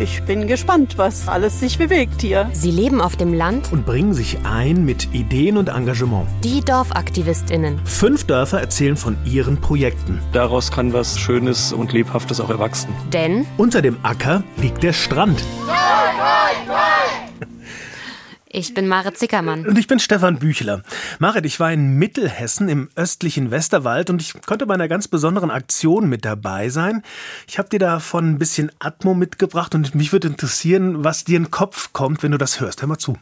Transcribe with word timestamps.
ich 0.00 0.22
bin 0.22 0.46
gespannt, 0.46 0.96
was 0.96 1.28
alles 1.28 1.60
sich 1.60 1.78
bewegt 1.78 2.22
hier. 2.22 2.48
Sie 2.52 2.70
leben 2.70 3.00
auf 3.00 3.16
dem 3.16 3.34
Land 3.34 3.70
und 3.70 3.84
bringen 3.84 4.14
sich 4.14 4.38
ein 4.44 4.84
mit 4.84 5.12
Ideen 5.12 5.56
und 5.56 5.68
Engagement. 5.68 6.26
Die 6.42 6.60
DorfaktivistInnen. 6.60 7.78
Fünf 7.84 8.24
Dörfer 8.24 8.60
erzählen 8.60 8.96
von 8.96 9.16
ihren 9.24 9.60
Projekten. 9.60 10.20
Daraus 10.32 10.70
kann 10.70 10.92
was 10.92 11.18
Schönes 11.18 11.72
und 11.72 11.92
Lebhaftes 11.92 12.40
auch 12.40 12.50
erwachsen. 12.50 12.88
Denn 13.12 13.46
unter 13.58 13.82
dem 13.82 13.98
Acker 14.02 14.42
liegt 14.56 14.82
der 14.82 14.92
Strand. 14.92 15.44
Ich 18.52 18.74
bin 18.74 18.88
Marit 18.88 19.16
Zickermann. 19.16 19.64
Und 19.64 19.78
ich 19.78 19.86
bin 19.86 20.00
Stefan 20.00 20.40
Büchler. 20.40 20.82
Marit, 21.20 21.46
ich 21.46 21.60
war 21.60 21.72
in 21.72 21.98
Mittelhessen 22.00 22.68
im 22.68 22.88
östlichen 22.96 23.52
Westerwald 23.52 24.10
und 24.10 24.20
ich 24.20 24.42
konnte 24.42 24.66
bei 24.66 24.74
einer 24.74 24.88
ganz 24.88 25.06
besonderen 25.06 25.52
Aktion 25.52 26.08
mit 26.08 26.24
dabei 26.24 26.68
sein. 26.68 27.04
Ich 27.46 27.60
habe 27.60 27.68
dir 27.68 27.78
davon 27.78 28.28
ein 28.28 28.38
bisschen 28.40 28.72
Atmo 28.80 29.14
mitgebracht 29.14 29.76
und 29.76 29.94
mich 29.94 30.10
würde 30.10 30.26
interessieren, 30.26 31.04
was 31.04 31.22
dir 31.22 31.36
in 31.36 31.44
den 31.44 31.52
Kopf 31.52 31.92
kommt, 31.92 32.24
wenn 32.24 32.32
du 32.32 32.38
das 32.38 32.58
hörst. 32.58 32.82
Hör 32.82 32.88
mal 32.88 32.98
zu. 32.98 33.12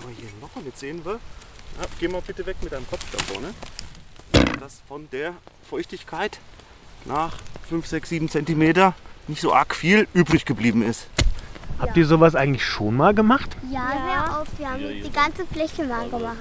Aber 0.00 0.10
hier 0.18 0.30
noch 0.40 0.56
und 0.56 0.64
jetzt 0.64 0.80
sehen 0.80 1.04
wir. 1.04 1.12
Ja, 1.12 1.86
geh 2.00 2.08
mal 2.08 2.22
bitte 2.26 2.46
weg 2.46 2.56
mit 2.62 2.72
deinem 2.72 2.88
Kopf 2.88 3.04
da 3.12 3.18
vorne. 3.24 3.48
Dass 4.58 4.80
von 4.88 5.06
der 5.12 5.34
Feuchtigkeit 5.68 6.40
nach 7.04 7.34
5, 7.68 7.86
6, 7.86 8.08
7 8.08 8.28
Zentimeter 8.30 8.94
nicht 9.26 9.42
so 9.42 9.52
arg 9.52 9.74
viel 9.74 10.08
übrig 10.14 10.46
geblieben 10.46 10.82
ist. 10.82 11.08
Habt 11.78 11.96
ihr 11.96 12.06
sowas 12.06 12.34
eigentlich 12.34 12.64
schon 12.64 12.96
mal 12.96 13.14
gemacht? 13.14 13.56
Ja, 13.70 13.92
sehr 13.92 14.40
oft. 14.40 14.58
Wir 14.58 14.68
haben 14.68 14.80
die 14.80 15.12
ganze 15.12 15.46
Fläche 15.46 15.84
mal 15.84 16.08
gemacht. 16.08 16.36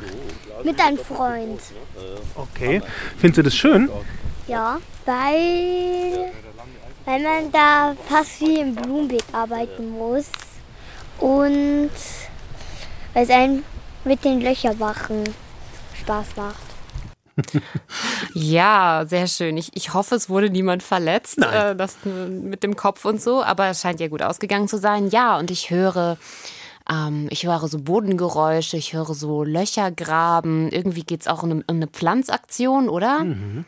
Mit 0.63 0.79
einem 0.79 0.97
Freund. 0.97 1.61
Okay. 2.35 2.81
Findest 3.17 3.37
du 3.37 3.43
das 3.43 3.55
schön? 3.55 3.89
Ja, 4.47 4.77
weil, 5.05 6.31
weil 7.05 7.21
man 7.21 7.51
da 7.51 7.95
fast 8.07 8.41
wie 8.41 8.59
im 8.59 8.75
Blumenbeet 8.75 9.25
arbeiten 9.31 9.91
muss. 9.91 10.29
Und 11.19 11.91
weil 13.13 13.23
es 13.23 13.29
einem 13.29 13.63
mit 14.05 14.23
den 14.23 14.41
Löcherwachen 14.41 15.23
Spaß 15.99 16.35
macht. 16.35 16.76
ja, 18.33 19.05
sehr 19.07 19.27
schön. 19.27 19.57
Ich, 19.57 19.71
ich 19.75 19.93
hoffe, 19.93 20.15
es 20.15 20.29
wurde 20.29 20.49
niemand 20.49 20.83
verletzt, 20.83 21.39
äh, 21.39 21.75
das 21.75 21.97
mit 22.05 22.63
dem 22.63 22.75
Kopf 22.75 23.05
und 23.05 23.21
so, 23.21 23.43
aber 23.43 23.67
es 23.67 23.81
scheint 23.81 23.99
ja 23.99 24.07
gut 24.07 24.21
ausgegangen 24.21 24.67
zu 24.67 24.77
sein. 24.77 25.09
Ja, 25.09 25.37
und 25.37 25.51
ich 25.51 25.69
höre. 25.69 26.17
Ähm, 26.89 27.27
ich 27.31 27.45
höre 27.45 27.67
so 27.67 27.79
Bodengeräusche, 27.79 28.77
ich 28.77 28.93
höre 28.93 29.13
so 29.13 29.43
Löcher 29.43 29.91
graben. 29.91 30.69
Irgendwie 30.69 31.03
geht 31.03 31.21
es 31.21 31.27
auch 31.27 31.43
um 31.43 31.51
eine, 31.51 31.63
um 31.67 31.75
eine 31.75 31.87
Pflanzaktion, 31.87 32.87
oder? 32.87 33.23
Mhm. 33.23 33.65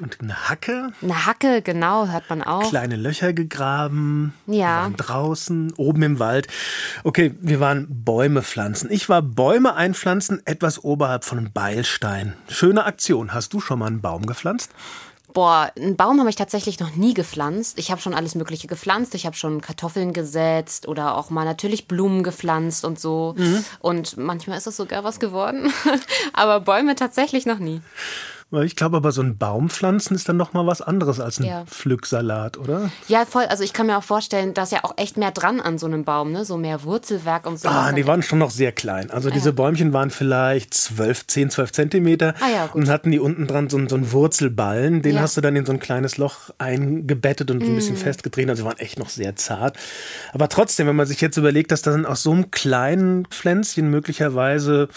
Und 0.00 0.18
eine 0.20 0.48
Hacke. 0.48 0.92
Eine 1.02 1.26
Hacke, 1.26 1.62
genau, 1.62 2.06
hört 2.08 2.30
man 2.30 2.42
auch. 2.42 2.68
Kleine 2.68 2.96
Löcher 2.96 3.32
gegraben. 3.32 4.32
Ja. 4.46 4.54
Wir 4.54 4.66
waren 4.66 4.96
draußen, 4.96 5.74
oben 5.76 6.02
im 6.02 6.18
Wald. 6.18 6.48
Okay, 7.04 7.34
wir 7.40 7.60
waren 7.60 7.86
Bäume 7.88 8.42
pflanzen. 8.42 8.90
Ich 8.90 9.08
war 9.08 9.20
Bäume 9.20 9.74
einpflanzen, 9.74 10.40
etwas 10.46 10.82
oberhalb 10.82 11.24
von 11.24 11.52
Beilstein. 11.52 12.34
Schöne 12.48 12.84
Aktion. 12.84 13.34
Hast 13.34 13.52
du 13.52 13.60
schon 13.60 13.80
mal 13.80 13.86
einen 13.86 14.00
Baum 14.00 14.26
gepflanzt? 14.26 14.70
Boah, 15.32 15.70
einen 15.76 15.96
Baum 15.96 16.18
habe 16.18 16.30
ich 16.30 16.36
tatsächlich 16.36 16.80
noch 16.80 16.96
nie 16.96 17.14
gepflanzt. 17.14 17.78
Ich 17.78 17.90
habe 17.90 18.00
schon 18.00 18.14
alles 18.14 18.34
Mögliche 18.34 18.66
gepflanzt. 18.66 19.14
Ich 19.14 19.26
habe 19.26 19.36
schon 19.36 19.60
Kartoffeln 19.60 20.12
gesetzt 20.12 20.88
oder 20.88 21.16
auch 21.16 21.30
mal 21.30 21.44
natürlich 21.44 21.86
Blumen 21.86 22.22
gepflanzt 22.22 22.84
und 22.84 22.98
so. 22.98 23.34
Mhm. 23.36 23.64
Und 23.80 24.16
manchmal 24.16 24.58
ist 24.58 24.66
es 24.66 24.76
sogar 24.76 25.04
was 25.04 25.20
geworden. 25.20 25.72
aber 26.32 26.60
Bäume 26.60 26.96
tatsächlich 26.96 27.46
noch 27.46 27.58
nie. 27.58 27.80
Ich 28.52 28.74
glaube 28.74 28.96
aber, 28.96 29.12
so 29.12 29.22
ein 29.22 29.38
Baum 29.38 29.70
pflanzen 29.70 30.16
ist 30.16 30.28
dann 30.28 30.36
noch 30.36 30.52
mal 30.54 30.66
was 30.66 30.82
anderes 30.82 31.20
als 31.20 31.38
ein 31.38 31.44
Ja. 31.44 31.64
Pflücksalat, 31.66 32.58
oder? 32.58 32.90
Ja, 33.06 33.24
voll. 33.24 33.44
Also 33.44 33.62
ich 33.62 33.72
kann 33.72 33.86
mir 33.86 33.96
auch 33.96 34.02
vorstellen, 34.02 34.54
da 34.54 34.64
ist 34.64 34.72
ja 34.72 34.82
auch 34.82 34.94
echt 34.96 35.16
mehr 35.16 35.30
dran 35.30 35.60
an 35.60 35.78
so 35.78 35.86
einem 35.86 36.02
Baum, 36.02 36.32
ne? 36.32 36.44
So 36.44 36.56
mehr 36.56 36.82
Wurzelwerk 36.82 37.46
und 37.46 37.60
so. 37.60 37.68
Ah, 37.68 37.92
die 37.92 38.08
waren 38.08 38.22
schon 38.24 38.40
noch 38.40 38.50
sehr 38.50 38.72
klein. 38.72 39.10
Also 39.12 39.30
diese 39.30 39.52
Bäumchen 39.52 39.92
waren 39.92 40.10
vielleicht 40.10 40.74
12, 40.74 41.28
10, 41.28 41.50
12 41.50 41.70
Zentimeter 41.70 42.34
Ah 42.40 42.48
ja, 42.52 42.66
gut. 42.66 42.74
und 42.82 42.88
hatten 42.88 43.12
die 43.12 43.20
unten 43.20 43.46
dran 43.46 43.70
so, 43.70 43.76
einen- 43.76 43.88
so 43.88 43.94
einen 43.94 44.10
Wurzelballen. 44.10 45.02
Den 45.02 45.14
Ja. 45.14 45.20
hast 45.22 45.36
du 45.36 45.40
dann 45.42 45.54
in 45.54 45.64
so 45.64 45.70
ein 45.72 45.78
kleines 45.78 46.16
Loch 46.18 46.50
eingebettet 46.58 47.52
und 47.52 47.62
ein 47.62 47.74
bisschen 47.76 47.94
Mm. 47.94 47.98
festgetreten. 47.98 48.50
Also 48.50 48.64
die 48.64 48.68
waren 48.68 48.78
echt 48.78 48.98
noch 48.98 49.10
sehr 49.10 49.36
zart. 49.36 49.76
Aber 50.32 50.48
trotzdem, 50.48 50.88
wenn 50.88 50.96
man 50.96 51.06
sich 51.06 51.20
jetzt 51.20 51.36
überlegt, 51.36 51.70
dass 51.70 51.82
dann 51.82 52.04
aus 52.04 52.24
so 52.24 52.32
einem 52.32 52.50
kleinen 52.50 53.26
Pflänzchen 53.26 53.90
möglicherweise 53.90 54.88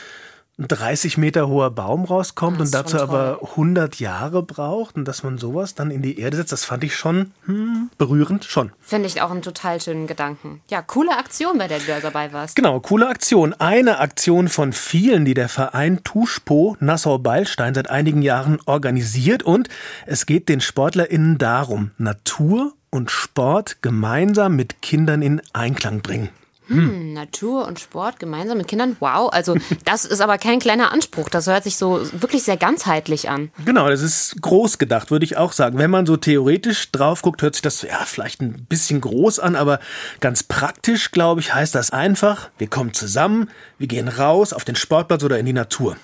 ein 0.63 0.67
30 0.67 1.17
Meter 1.17 1.47
hoher 1.47 1.71
Baum 1.71 2.05
rauskommt 2.05 2.59
und 2.59 2.73
dazu 2.73 2.99
aber 2.99 3.39
100 3.41 3.99
Jahre 3.99 4.43
braucht 4.43 4.95
und 4.95 5.05
dass 5.05 5.23
man 5.23 5.37
sowas 5.37 5.75
dann 5.75 5.91
in 5.91 6.01
die 6.01 6.19
Erde 6.19 6.37
setzt, 6.37 6.51
das 6.51 6.65
fand 6.65 6.83
ich 6.83 6.95
schon 6.95 7.31
hm, 7.45 7.89
berührend, 7.97 8.45
schon. 8.45 8.71
Finde 8.79 9.07
ich 9.07 9.21
auch 9.21 9.31
einen 9.31 9.41
total 9.41 9.81
schönen 9.81 10.07
Gedanken. 10.07 10.61
Ja, 10.69 10.81
coole 10.81 11.17
Aktion, 11.17 11.57
bei 11.57 11.67
der 11.67 11.79
du 11.79 11.85
da 11.87 11.99
dabei 11.99 12.31
warst. 12.33 12.55
Genau, 12.55 12.79
coole 12.79 13.07
Aktion. 13.07 13.53
Eine 13.53 13.99
Aktion 13.99 14.47
von 14.47 14.73
vielen, 14.73 15.25
die 15.25 15.33
der 15.33 15.49
Verein 15.49 16.03
Tuschpo 16.03 16.77
Nassau-Beilstein 16.79 17.73
seit 17.73 17.89
einigen 17.89 18.21
Jahren 18.21 18.59
organisiert. 18.65 19.43
Und 19.43 19.69
es 20.05 20.25
geht 20.25 20.49
den 20.49 20.61
SportlerInnen 20.61 21.37
darum, 21.37 21.91
Natur 21.97 22.73
und 22.89 23.11
Sport 23.11 23.81
gemeinsam 23.81 24.55
mit 24.55 24.81
Kindern 24.81 25.21
in 25.21 25.41
Einklang 25.51 26.01
bringen. 26.01 26.29
Hm, 26.67 27.13
Natur 27.13 27.67
und 27.67 27.79
Sport 27.79 28.19
gemeinsam 28.19 28.57
mit 28.57 28.67
Kindern. 28.67 28.95
Wow, 28.99 29.29
also 29.31 29.55
das 29.85 30.05
ist 30.05 30.21
aber 30.21 30.37
kein 30.37 30.59
kleiner 30.59 30.91
Anspruch. 30.91 31.29
Das 31.29 31.47
hört 31.47 31.63
sich 31.63 31.77
so 31.77 32.01
wirklich 32.13 32.43
sehr 32.43 32.57
ganzheitlich 32.57 33.29
an. 33.29 33.51
Genau, 33.65 33.89
das 33.89 34.01
ist 34.01 34.41
groß 34.41 34.77
gedacht, 34.77 35.11
würde 35.11 35.25
ich 35.25 35.37
auch 35.37 35.51
sagen. 35.51 35.77
Wenn 35.77 35.91
man 35.91 36.05
so 36.05 36.17
theoretisch 36.17 36.91
drauf 36.91 37.21
guckt, 37.21 37.41
hört 37.41 37.55
sich 37.55 37.61
das 37.61 37.81
ja 37.81 37.99
vielleicht 38.05 38.41
ein 38.41 38.65
bisschen 38.67 39.01
groß 39.01 39.39
an, 39.39 39.55
aber 39.55 39.79
ganz 40.19 40.43
praktisch, 40.43 41.11
glaube 41.11 41.41
ich, 41.41 41.53
heißt 41.53 41.75
das 41.75 41.91
einfach, 41.91 42.49
wir 42.57 42.67
kommen 42.67 42.93
zusammen, 42.93 43.49
wir 43.77 43.87
gehen 43.87 44.07
raus 44.07 44.53
auf 44.53 44.63
den 44.65 44.75
Sportplatz 44.75 45.23
oder 45.23 45.37
in 45.39 45.45
die 45.45 45.53
Natur. 45.53 45.97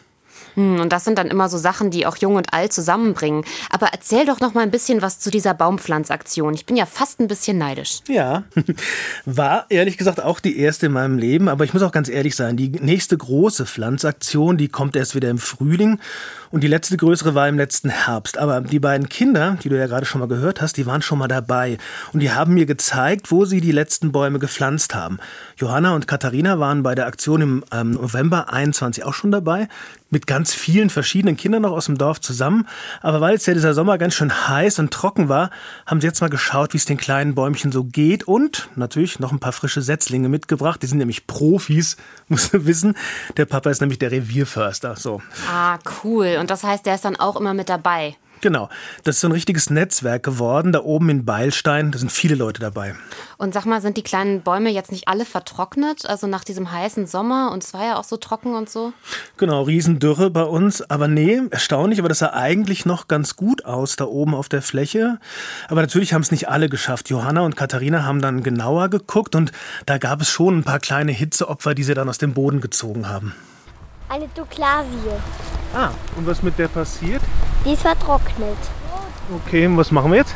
Hm, 0.55 0.79
Und 0.79 0.91
das 0.93 1.05
sind 1.05 1.17
dann 1.17 1.27
immer 1.27 1.49
so 1.49 1.57
Sachen, 1.57 1.91
die 1.91 2.05
auch 2.05 2.17
Jung 2.17 2.35
und 2.35 2.53
Alt 2.53 2.73
zusammenbringen. 2.73 3.43
Aber 3.69 3.87
erzähl 3.87 4.25
doch 4.25 4.39
noch 4.39 4.53
mal 4.53 4.61
ein 4.61 4.71
bisschen 4.71 5.01
was 5.01 5.19
zu 5.19 5.29
dieser 5.29 5.53
Baumpflanzaktion. 5.53 6.53
Ich 6.53 6.65
bin 6.65 6.75
ja 6.75 6.85
fast 6.85 7.19
ein 7.19 7.27
bisschen 7.27 7.57
neidisch. 7.57 7.99
Ja, 8.07 8.43
war 9.25 9.65
ehrlich 9.69 9.97
gesagt 9.97 10.21
auch 10.21 10.39
die 10.39 10.59
erste 10.59 10.87
in 10.87 10.93
meinem 10.93 11.17
Leben, 11.17 11.49
aber 11.49 11.63
ich 11.63 11.73
muss 11.73 11.83
auch 11.83 11.91
ganz 11.91 12.09
ehrlich 12.09 12.35
sein, 12.35 12.57
die 12.57 12.69
nächste 12.69 13.17
große 13.17 13.65
Pflanzaktion, 13.65 14.57
die 14.57 14.67
kommt 14.69 14.95
erst 14.95 15.15
wieder 15.15 15.29
im 15.29 15.37
Frühling 15.37 15.99
und 16.51 16.63
die 16.63 16.67
letzte 16.67 16.97
größere 16.97 17.35
war 17.35 17.47
im 17.47 17.57
letzten 17.57 17.89
Herbst. 17.89 18.37
Aber 18.37 18.61
die 18.61 18.79
beiden 18.79 19.09
Kinder, 19.09 19.57
die 19.63 19.69
du 19.69 19.77
ja 19.77 19.87
gerade 19.87 20.05
schon 20.05 20.19
mal 20.19 20.27
gehört 20.27 20.61
hast, 20.61 20.77
die 20.77 20.85
waren 20.85 21.01
schon 21.01 21.19
mal 21.19 21.27
dabei 21.27 21.77
und 22.13 22.21
die 22.21 22.31
haben 22.31 22.53
mir 22.53 22.65
gezeigt, 22.65 23.31
wo 23.31 23.45
sie 23.45 23.61
die 23.61 23.71
letzten 23.71 24.11
Bäume 24.11 24.39
gepflanzt 24.39 24.95
haben. 24.95 25.19
Johanna 25.57 25.93
und 25.93 26.07
Katharina 26.07 26.59
waren 26.59 26.83
bei 26.83 26.95
der 26.95 27.07
Aktion 27.07 27.41
im 27.41 27.63
ähm, 27.71 27.91
November 27.91 28.51
21 28.51 29.03
auch 29.03 29.13
schon 29.13 29.31
dabei, 29.31 29.67
mit 30.09 30.27
ganz 30.27 30.53
vielen 30.53 30.89
verschiedenen 30.89 31.37
Kindern 31.37 31.63
noch 31.63 31.71
aus 31.71 31.85
dem 31.85 31.97
Dorf 31.97 32.19
zusammen. 32.21 32.67
Aber 33.01 33.21
weil 33.21 33.35
es 33.35 33.45
ja 33.45 33.53
dieser 33.53 33.73
Sommer 33.73 33.97
ganz 33.97 34.15
schön 34.15 34.47
heiß 34.47 34.79
und 34.79 34.91
trocken 34.91 35.29
war, 35.29 35.49
haben 35.85 36.01
sie 36.01 36.07
jetzt 36.07 36.21
mal 36.21 36.29
geschaut, 36.29 36.73
wie 36.73 36.77
es 36.77 36.85
den 36.85 36.97
kleinen 36.97 37.35
Bäumchen 37.35 37.71
so 37.71 37.83
geht 37.83 38.23
und 38.23 38.69
natürlich 38.75 39.19
noch 39.19 39.31
ein 39.31 39.39
paar 39.39 39.53
frische 39.53 39.81
Setzlinge 39.81 40.29
mitgebracht. 40.29 40.81
Die 40.81 40.87
sind 40.87 40.97
nämlich 40.97 41.27
Profis, 41.27 41.97
musst 42.27 42.53
du 42.53 42.65
wissen. 42.65 42.95
Der 43.37 43.45
Papa 43.45 43.69
ist 43.69 43.81
nämlich 43.81 43.99
der 43.99 44.11
Revierförster. 44.11 44.95
So. 44.95 45.21
Ah, 45.51 45.77
cool. 46.03 46.37
Und 46.39 46.49
das 46.49 46.63
heißt, 46.63 46.85
der 46.85 46.95
ist 46.95 47.05
dann 47.05 47.15
auch 47.15 47.35
immer 47.35 47.53
mit 47.53 47.69
dabei. 47.69 48.15
Genau. 48.41 48.69
Das 49.03 49.15
ist 49.15 49.21
so 49.21 49.27
ein 49.27 49.33
richtiges 49.33 49.69
Netzwerk 49.69 50.23
geworden, 50.23 50.71
da 50.71 50.81
oben 50.81 51.09
in 51.09 51.25
Beilstein. 51.25 51.91
Da 51.91 51.99
sind 51.99 52.11
viele 52.11 52.35
Leute 52.35 52.61
dabei. 52.61 52.95
Und 53.37 53.53
sag 53.53 53.65
mal, 53.65 53.81
sind 53.81 53.97
die 53.97 54.03
kleinen 54.03 54.41
Bäume 54.41 54.69
jetzt 54.69 54.91
nicht 54.91 55.07
alle 55.07 55.25
vertrocknet? 55.25 56.05
Also 56.05 56.27
nach 56.27 56.43
diesem 56.43 56.71
heißen 56.71 57.07
Sommer 57.07 57.51
und 57.51 57.63
es 57.63 57.73
war 57.73 57.85
ja 57.85 57.97
auch 57.97 58.03
so 58.03 58.17
trocken 58.17 58.55
und 58.55 58.69
so? 58.69 58.93
Genau, 59.37 59.63
Riesendürre 59.63 60.29
bei 60.29 60.43
uns. 60.43 60.81
Aber 60.89 61.07
nee, 61.07 61.41
erstaunlich, 61.49 61.99
aber 61.99 62.09
das 62.09 62.19
sah 62.19 62.33
eigentlich 62.33 62.85
noch 62.85 63.07
ganz 63.07 63.35
gut 63.35 63.65
aus 63.65 63.95
da 63.95 64.05
oben 64.05 64.33
auf 64.35 64.49
der 64.49 64.61
Fläche. 64.61 65.19
Aber 65.67 65.81
natürlich 65.81 66.13
haben 66.13 66.21
es 66.21 66.31
nicht 66.31 66.49
alle 66.49 66.69
geschafft. 66.69 67.09
Johanna 67.09 67.41
und 67.41 67.55
Katharina 67.55 68.03
haben 68.03 68.21
dann 68.21 68.43
genauer 68.43 68.89
geguckt 68.89 69.35
und 69.35 69.51
da 69.85 69.97
gab 69.97 70.21
es 70.21 70.29
schon 70.29 70.59
ein 70.59 70.63
paar 70.63 70.79
kleine 70.79 71.11
Hitzeopfer, 71.11 71.75
die 71.75 71.83
sie 71.83 71.93
dann 71.93 72.09
aus 72.09 72.17
dem 72.17 72.33
Boden 72.33 72.61
gezogen 72.61 73.07
haben. 73.09 73.33
Eine 74.09 74.27
Douglasie. 74.29 75.11
Ah, 75.73 75.91
und 76.15 76.25
was 76.25 76.41
mit 76.41 76.57
der 76.57 76.67
passiert? 76.67 77.21
Die 77.65 77.73
ist 77.73 77.81
vertrocknet. 77.81 78.57
Okay, 79.45 79.67
und 79.67 79.77
was 79.77 79.91
machen 79.91 80.11
wir 80.11 80.19
jetzt? 80.19 80.33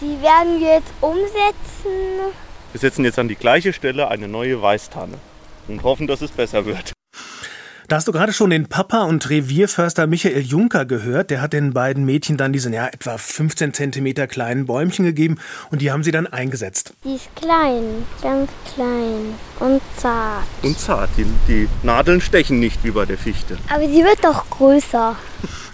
Die 0.00 0.20
werden 0.20 0.60
wir 0.60 0.74
jetzt 0.74 0.92
umsetzen. 1.00 2.34
Wir 2.72 2.80
setzen 2.80 3.04
jetzt 3.04 3.18
an 3.18 3.28
die 3.28 3.36
gleiche 3.36 3.72
Stelle 3.72 4.08
eine 4.08 4.28
neue 4.28 4.60
Weißtanne 4.60 5.18
und 5.68 5.82
hoffen, 5.84 6.06
dass 6.06 6.20
es 6.20 6.30
besser 6.30 6.66
wird. 6.66 6.91
Da 7.88 7.96
hast 7.96 8.06
du 8.06 8.12
gerade 8.12 8.32
schon 8.32 8.50
den 8.50 8.66
Papa 8.66 9.02
und 9.02 9.28
Revierförster 9.28 10.06
Michael 10.06 10.42
Juncker 10.42 10.84
gehört. 10.84 11.30
Der 11.30 11.42
hat 11.42 11.52
den 11.52 11.72
beiden 11.72 12.04
Mädchen 12.04 12.36
dann 12.36 12.52
diese 12.52 12.70
ja, 12.70 12.86
etwa 12.86 13.18
15 13.18 13.74
Zentimeter 13.74 14.26
kleinen 14.26 14.66
Bäumchen 14.66 15.04
gegeben 15.04 15.38
und 15.70 15.82
die 15.82 15.90
haben 15.90 16.04
sie 16.04 16.12
dann 16.12 16.26
eingesetzt. 16.26 16.94
Die 17.04 17.16
ist 17.16 17.28
klein, 17.34 18.04
ganz 18.22 18.50
klein 18.74 19.34
und 19.58 19.80
zart. 19.96 20.44
Und 20.62 20.78
zart. 20.78 21.10
Die, 21.16 21.26
die 21.48 21.68
Nadeln 21.82 22.20
stechen 22.20 22.60
nicht 22.60 22.84
wie 22.84 22.92
bei 22.92 23.04
der 23.04 23.18
Fichte. 23.18 23.58
Aber 23.68 23.86
sie 23.86 24.04
wird 24.04 24.24
doch 24.24 24.48
größer. 24.50 25.16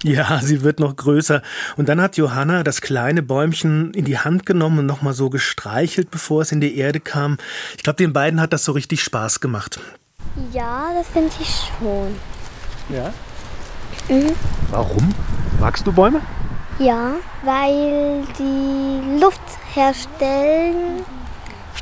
Ja, 0.05 0.39
sie 0.41 0.63
wird 0.63 0.79
noch 0.79 0.95
größer. 0.95 1.43
Und 1.77 1.89
dann 1.89 2.01
hat 2.01 2.17
Johanna 2.17 2.63
das 2.63 2.81
kleine 2.81 3.21
Bäumchen 3.21 3.93
in 3.95 4.05
die 4.05 4.17
Hand 4.17 4.47
genommen 4.47 4.79
und 4.79 4.87
nochmal 4.87 5.13
so 5.13 5.29
gestreichelt, 5.29 6.13
bevor 6.13 6.43
es 6.43 6.53
in 6.53 6.61
die 6.61 6.79
Erde 6.79 7.01
kam. 7.01 7.37
Ich 7.77 7.83
glaube, 7.83 7.97
den 7.97 8.13
beiden 8.13 8.41
hat 8.41 8.53
das 8.53 8.65
so 8.65 8.71
richtig 8.71 9.03
Spaß 9.03 9.41
gemacht. 9.41 9.81
Ja, 10.53 10.93
das 10.95 11.09
finde 11.09 11.31
ich 11.41 11.71
schon. 11.79 12.17
Ja? 12.89 13.13
Mhm. 14.09 14.35
Warum? 14.71 15.15
Magst 15.61 15.87
du 15.87 15.93
Bäume? 15.93 16.21
Ja, 16.79 17.15
weil 17.43 18.25
die 18.39 19.21
Luft 19.21 19.41
herstellen 19.75 21.05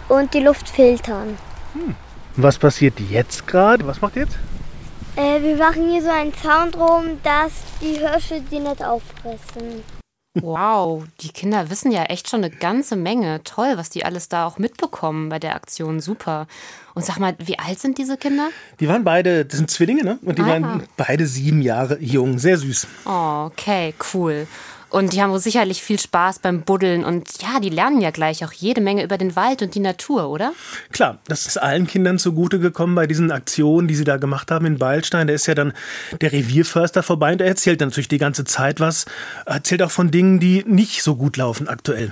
und 0.09 0.33
die 0.33 0.41
Luft 0.41 0.69
filtern. 0.69 1.38
Hm. 1.75 1.94
Was 2.37 2.59
passiert 2.59 2.99
jetzt 2.99 3.47
gerade? 3.47 3.87
Was 3.87 4.00
macht 4.00 4.17
ihr 4.17 4.23
jetzt? 4.23 4.39
Äh, 5.17 5.41
wir 5.43 5.56
machen 5.56 5.91
hier 5.91 6.03
so 6.03 6.11
einen 6.11 6.35
Zaun 6.35 6.71
drum, 6.71 7.19
dass 7.23 7.53
die 7.81 7.99
Hirsche 7.99 8.41
die 8.41 8.59
nicht 8.59 8.82
auffressen. 8.82 9.82
Wow, 10.35 11.05
die 11.21 11.31
Kinder 11.31 11.71
wissen 11.71 11.91
ja 11.91 12.05
echt 12.05 12.29
schon 12.29 12.44
eine 12.44 12.55
ganze 12.55 12.97
Menge. 12.97 13.43
Toll, 13.44 13.79
was 13.79 13.89
die 13.89 14.05
alles 14.05 14.29
da 14.29 14.47
auch 14.47 14.59
mitbekommen 14.59 15.31
bei 15.31 15.39
der 15.39 15.55
Aktion. 15.55 16.00
Super. 16.00 16.47
Und 16.96 17.04
sag 17.04 17.19
mal, 17.19 17.34
wie 17.44 17.58
alt 17.58 17.78
sind 17.78 17.98
diese 17.98 18.16
Kinder? 18.16 18.48
Die 18.81 18.88
waren 18.88 19.04
beide, 19.04 19.44
das 19.44 19.58
sind 19.58 19.70
Zwillinge, 19.70 20.02
ne? 20.02 20.19
Und 20.22 20.38
die 20.38 20.43
ah. 20.43 20.46
waren 20.46 20.82
beide 20.96 21.26
sieben 21.26 21.60
Jahre 21.60 21.98
jung. 22.00 22.38
Sehr 22.38 22.56
süß. 22.56 22.87
Oh, 23.04 23.50
okay, 23.50 23.93
cool. 24.14 24.46
Und 24.88 25.12
die 25.12 25.20
haben 25.20 25.31
wohl 25.31 25.38
sicherlich 25.38 25.82
viel 25.82 26.00
Spaß 26.00 26.38
beim 26.38 26.62
Buddeln. 26.62 27.04
Und 27.04 27.28
ja, 27.43 27.60
die 27.60 27.69
lernen 27.69 28.00
ja 28.00 28.12
gleich 28.12 28.46
auch 28.46 28.52
jede 28.54 28.81
Menge 28.81 29.04
über 29.04 29.19
den 29.19 29.37
Wald 29.37 29.60
und 29.60 29.75
die 29.75 29.81
Natur, 29.81 30.31
oder? 30.31 30.54
Klar, 30.90 31.19
das 31.28 31.46
ist 31.46 31.58
allen 31.58 31.87
Kindern 31.87 32.19
zugute 32.19 32.60
gekommen 32.60 32.94
bei 32.94 33.06
diesen 33.06 33.31
Aktionen, 33.31 33.88
die 33.88 33.94
sie 33.94 34.04
da 34.04 34.16
gemacht 34.16 34.50
haben 34.50 34.64
in 34.64 34.78
Beilstein. 34.78 35.26
Da 35.26 35.34
ist 35.34 35.46
ja 35.46 35.54
dann 35.54 35.75
der 36.22 36.32
Revierförster 36.32 37.02
vorbei 37.02 37.32
und 37.32 37.43
er 37.43 37.48
erzählt 37.48 37.81
natürlich 37.81 38.08
die 38.08 38.16
ganze 38.16 38.44
Zeit 38.44 38.81
was. 38.81 39.04
Er 39.44 39.56
erzählt 39.56 39.82
auch 39.82 39.90
von 39.90 40.10
Dingen, 40.10 40.40
die 40.40 40.64
nicht 40.66 41.02
so 41.02 41.14
gut 41.14 41.37
laufen 41.37 41.69
aktuell. 41.69 42.10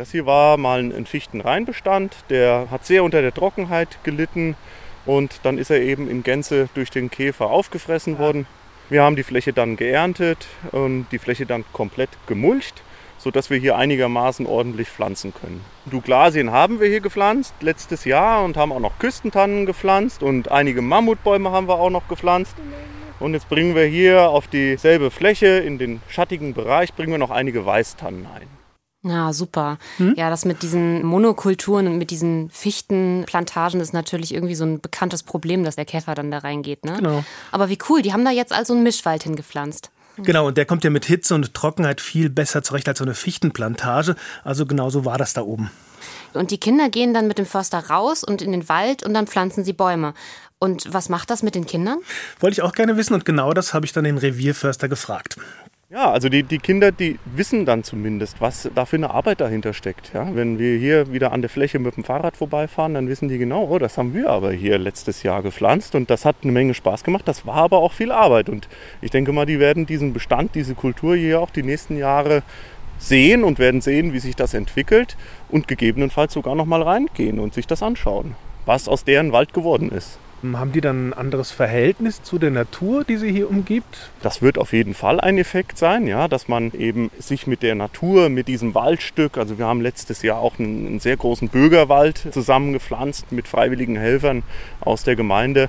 Das 0.00 0.12
hier 0.12 0.24
war 0.24 0.56
mal 0.56 0.80
ein 0.80 1.04
Fichtenreinbestand. 1.04 2.16
Der 2.30 2.68
hat 2.70 2.86
sehr 2.86 3.04
unter 3.04 3.20
der 3.20 3.34
Trockenheit 3.34 3.98
gelitten. 4.02 4.56
Und 5.04 5.40
dann 5.42 5.58
ist 5.58 5.70
er 5.70 5.82
eben 5.82 6.08
in 6.08 6.22
Gänze 6.22 6.70
durch 6.72 6.88
den 6.88 7.10
Käfer 7.10 7.50
aufgefressen 7.50 8.18
worden. 8.18 8.46
Wir 8.88 9.02
haben 9.02 9.14
die 9.14 9.22
Fläche 9.24 9.52
dann 9.52 9.76
geerntet 9.76 10.46
und 10.72 11.08
die 11.12 11.18
Fläche 11.18 11.44
dann 11.44 11.66
komplett 11.74 12.08
gemulcht, 12.26 12.82
sodass 13.18 13.50
wir 13.50 13.58
hier 13.58 13.76
einigermaßen 13.76 14.46
ordentlich 14.46 14.88
pflanzen 14.88 15.34
können. 15.34 15.60
Douglasien 15.84 16.50
haben 16.50 16.80
wir 16.80 16.88
hier 16.88 17.02
gepflanzt 17.02 17.52
letztes 17.60 18.06
Jahr 18.06 18.42
und 18.42 18.56
haben 18.56 18.72
auch 18.72 18.80
noch 18.80 18.98
Küstentannen 18.98 19.66
gepflanzt 19.66 20.22
und 20.22 20.50
einige 20.50 20.80
Mammutbäume 20.80 21.50
haben 21.50 21.68
wir 21.68 21.78
auch 21.78 21.90
noch 21.90 22.08
gepflanzt. 22.08 22.56
Und 23.18 23.34
jetzt 23.34 23.50
bringen 23.50 23.74
wir 23.74 23.84
hier 23.84 24.30
auf 24.30 24.46
dieselbe 24.46 25.10
Fläche, 25.10 25.58
in 25.58 25.76
den 25.76 26.00
schattigen 26.08 26.54
Bereich, 26.54 26.94
bringen 26.94 27.12
wir 27.12 27.18
noch 27.18 27.30
einige 27.30 27.66
Weißtannen 27.66 28.26
ein. 28.34 28.59
Ja, 29.02 29.32
super. 29.32 29.78
Hm? 29.96 30.14
Ja, 30.16 30.28
das 30.28 30.44
mit 30.44 30.62
diesen 30.62 31.04
Monokulturen 31.04 31.86
und 31.86 31.96
mit 31.96 32.10
diesen 32.10 32.50
Fichtenplantagen 32.50 33.80
ist 33.80 33.94
natürlich 33.94 34.34
irgendwie 34.34 34.54
so 34.54 34.64
ein 34.64 34.80
bekanntes 34.80 35.22
Problem, 35.22 35.64
dass 35.64 35.76
der 35.76 35.86
Käfer 35.86 36.14
dann 36.14 36.30
da 36.30 36.38
reingeht. 36.38 36.84
Ne? 36.84 36.96
Genau. 36.96 37.24
Aber 37.50 37.70
wie 37.70 37.78
cool, 37.88 38.02
die 38.02 38.12
haben 38.12 38.24
da 38.24 38.30
jetzt 38.30 38.52
also 38.52 38.74
einen 38.74 38.82
Mischwald 38.82 39.22
hingepflanzt. 39.22 39.90
Genau, 40.18 40.48
und 40.48 40.58
der 40.58 40.66
kommt 40.66 40.84
ja 40.84 40.90
mit 40.90 41.06
Hitze 41.06 41.34
und 41.34 41.54
Trockenheit 41.54 42.02
viel 42.02 42.28
besser 42.28 42.62
zurecht 42.62 42.88
als 42.88 42.98
so 42.98 43.04
eine 43.04 43.14
Fichtenplantage. 43.14 44.16
Also 44.44 44.66
genau 44.66 44.90
so 44.90 45.06
war 45.06 45.16
das 45.16 45.32
da 45.32 45.42
oben. 45.42 45.70
Und 46.34 46.50
die 46.50 46.58
Kinder 46.58 46.90
gehen 46.90 47.14
dann 47.14 47.26
mit 47.26 47.38
dem 47.38 47.46
Förster 47.46 47.78
raus 47.88 48.22
und 48.22 48.42
in 48.42 48.52
den 48.52 48.68
Wald 48.68 49.02
und 49.02 49.14
dann 49.14 49.26
pflanzen 49.26 49.64
sie 49.64 49.72
Bäume. 49.72 50.14
Und 50.58 50.92
was 50.92 51.08
macht 51.08 51.30
das 51.30 51.42
mit 51.42 51.54
den 51.54 51.64
Kindern? 51.64 51.98
Wollte 52.38 52.54
ich 52.54 52.62
auch 52.62 52.72
gerne 52.72 52.98
wissen 52.98 53.14
und 53.14 53.24
genau 53.24 53.54
das 53.54 53.72
habe 53.72 53.86
ich 53.86 53.92
dann 53.92 54.04
den 54.04 54.18
Revierförster 54.18 54.88
gefragt. 54.88 55.36
Ja, 55.92 56.12
also 56.12 56.28
die, 56.28 56.44
die 56.44 56.58
Kinder, 56.58 56.92
die 56.92 57.18
wissen 57.34 57.64
dann 57.64 57.82
zumindest, 57.82 58.40
was 58.40 58.70
da 58.76 58.84
für 58.84 58.94
eine 58.94 59.10
Arbeit 59.10 59.40
dahinter 59.40 59.72
steckt. 59.72 60.12
Ja, 60.14 60.36
wenn 60.36 60.56
wir 60.60 60.78
hier 60.78 61.12
wieder 61.12 61.32
an 61.32 61.40
der 61.40 61.50
Fläche 61.50 61.80
mit 61.80 61.96
dem 61.96 62.04
Fahrrad 62.04 62.36
vorbeifahren, 62.36 62.94
dann 62.94 63.08
wissen 63.08 63.28
die 63.28 63.38
genau, 63.38 63.64
oh, 63.64 63.76
das 63.80 63.98
haben 63.98 64.14
wir 64.14 64.30
aber 64.30 64.52
hier 64.52 64.78
letztes 64.78 65.24
Jahr 65.24 65.42
gepflanzt 65.42 65.96
und 65.96 66.08
das 66.08 66.24
hat 66.24 66.36
eine 66.44 66.52
Menge 66.52 66.74
Spaß 66.74 67.02
gemacht. 67.02 67.26
Das 67.26 67.44
war 67.44 67.56
aber 67.56 67.78
auch 67.78 67.92
viel 67.92 68.12
Arbeit 68.12 68.48
und 68.48 68.68
ich 69.00 69.10
denke 69.10 69.32
mal, 69.32 69.46
die 69.46 69.58
werden 69.58 69.84
diesen 69.84 70.12
Bestand, 70.12 70.54
diese 70.54 70.76
Kultur 70.76 71.16
hier 71.16 71.40
auch 71.40 71.50
die 71.50 71.64
nächsten 71.64 71.96
Jahre 71.96 72.44
sehen 72.98 73.42
und 73.42 73.58
werden 73.58 73.80
sehen, 73.80 74.12
wie 74.12 74.20
sich 74.20 74.36
das 74.36 74.54
entwickelt 74.54 75.16
und 75.48 75.66
gegebenenfalls 75.66 76.34
sogar 76.34 76.54
noch 76.54 76.66
mal 76.66 76.82
reingehen 76.82 77.40
und 77.40 77.52
sich 77.52 77.66
das 77.66 77.82
anschauen, 77.82 78.36
was 78.64 78.86
aus 78.86 79.02
deren 79.02 79.32
Wald 79.32 79.52
geworden 79.52 79.90
ist. 79.90 80.20
Haben 80.42 80.72
die 80.72 80.80
dann 80.80 81.10
ein 81.10 81.12
anderes 81.12 81.50
Verhältnis 81.50 82.22
zu 82.22 82.38
der 82.38 82.50
Natur, 82.50 83.04
die 83.04 83.18
sie 83.18 83.30
hier 83.30 83.50
umgibt? 83.50 84.10
Das 84.22 84.40
wird 84.40 84.56
auf 84.56 84.72
jeden 84.72 84.94
Fall 84.94 85.20
ein 85.20 85.36
Effekt 85.36 85.76
sein, 85.76 86.06
ja, 86.06 86.28
dass 86.28 86.48
man 86.48 86.72
eben 86.72 87.10
sich 87.18 87.46
mit 87.46 87.62
der 87.62 87.74
Natur, 87.74 88.30
mit 88.30 88.48
diesem 88.48 88.74
Waldstück, 88.74 89.36
also 89.36 89.58
wir 89.58 89.66
haben 89.66 89.82
letztes 89.82 90.22
Jahr 90.22 90.38
auch 90.38 90.58
einen, 90.58 90.86
einen 90.86 91.00
sehr 91.00 91.18
großen 91.18 91.48
Bürgerwald 91.48 92.26
zusammengepflanzt 92.30 93.32
mit 93.32 93.48
freiwilligen 93.48 93.96
Helfern 93.96 94.42
aus 94.80 95.04
der 95.04 95.14
Gemeinde 95.14 95.68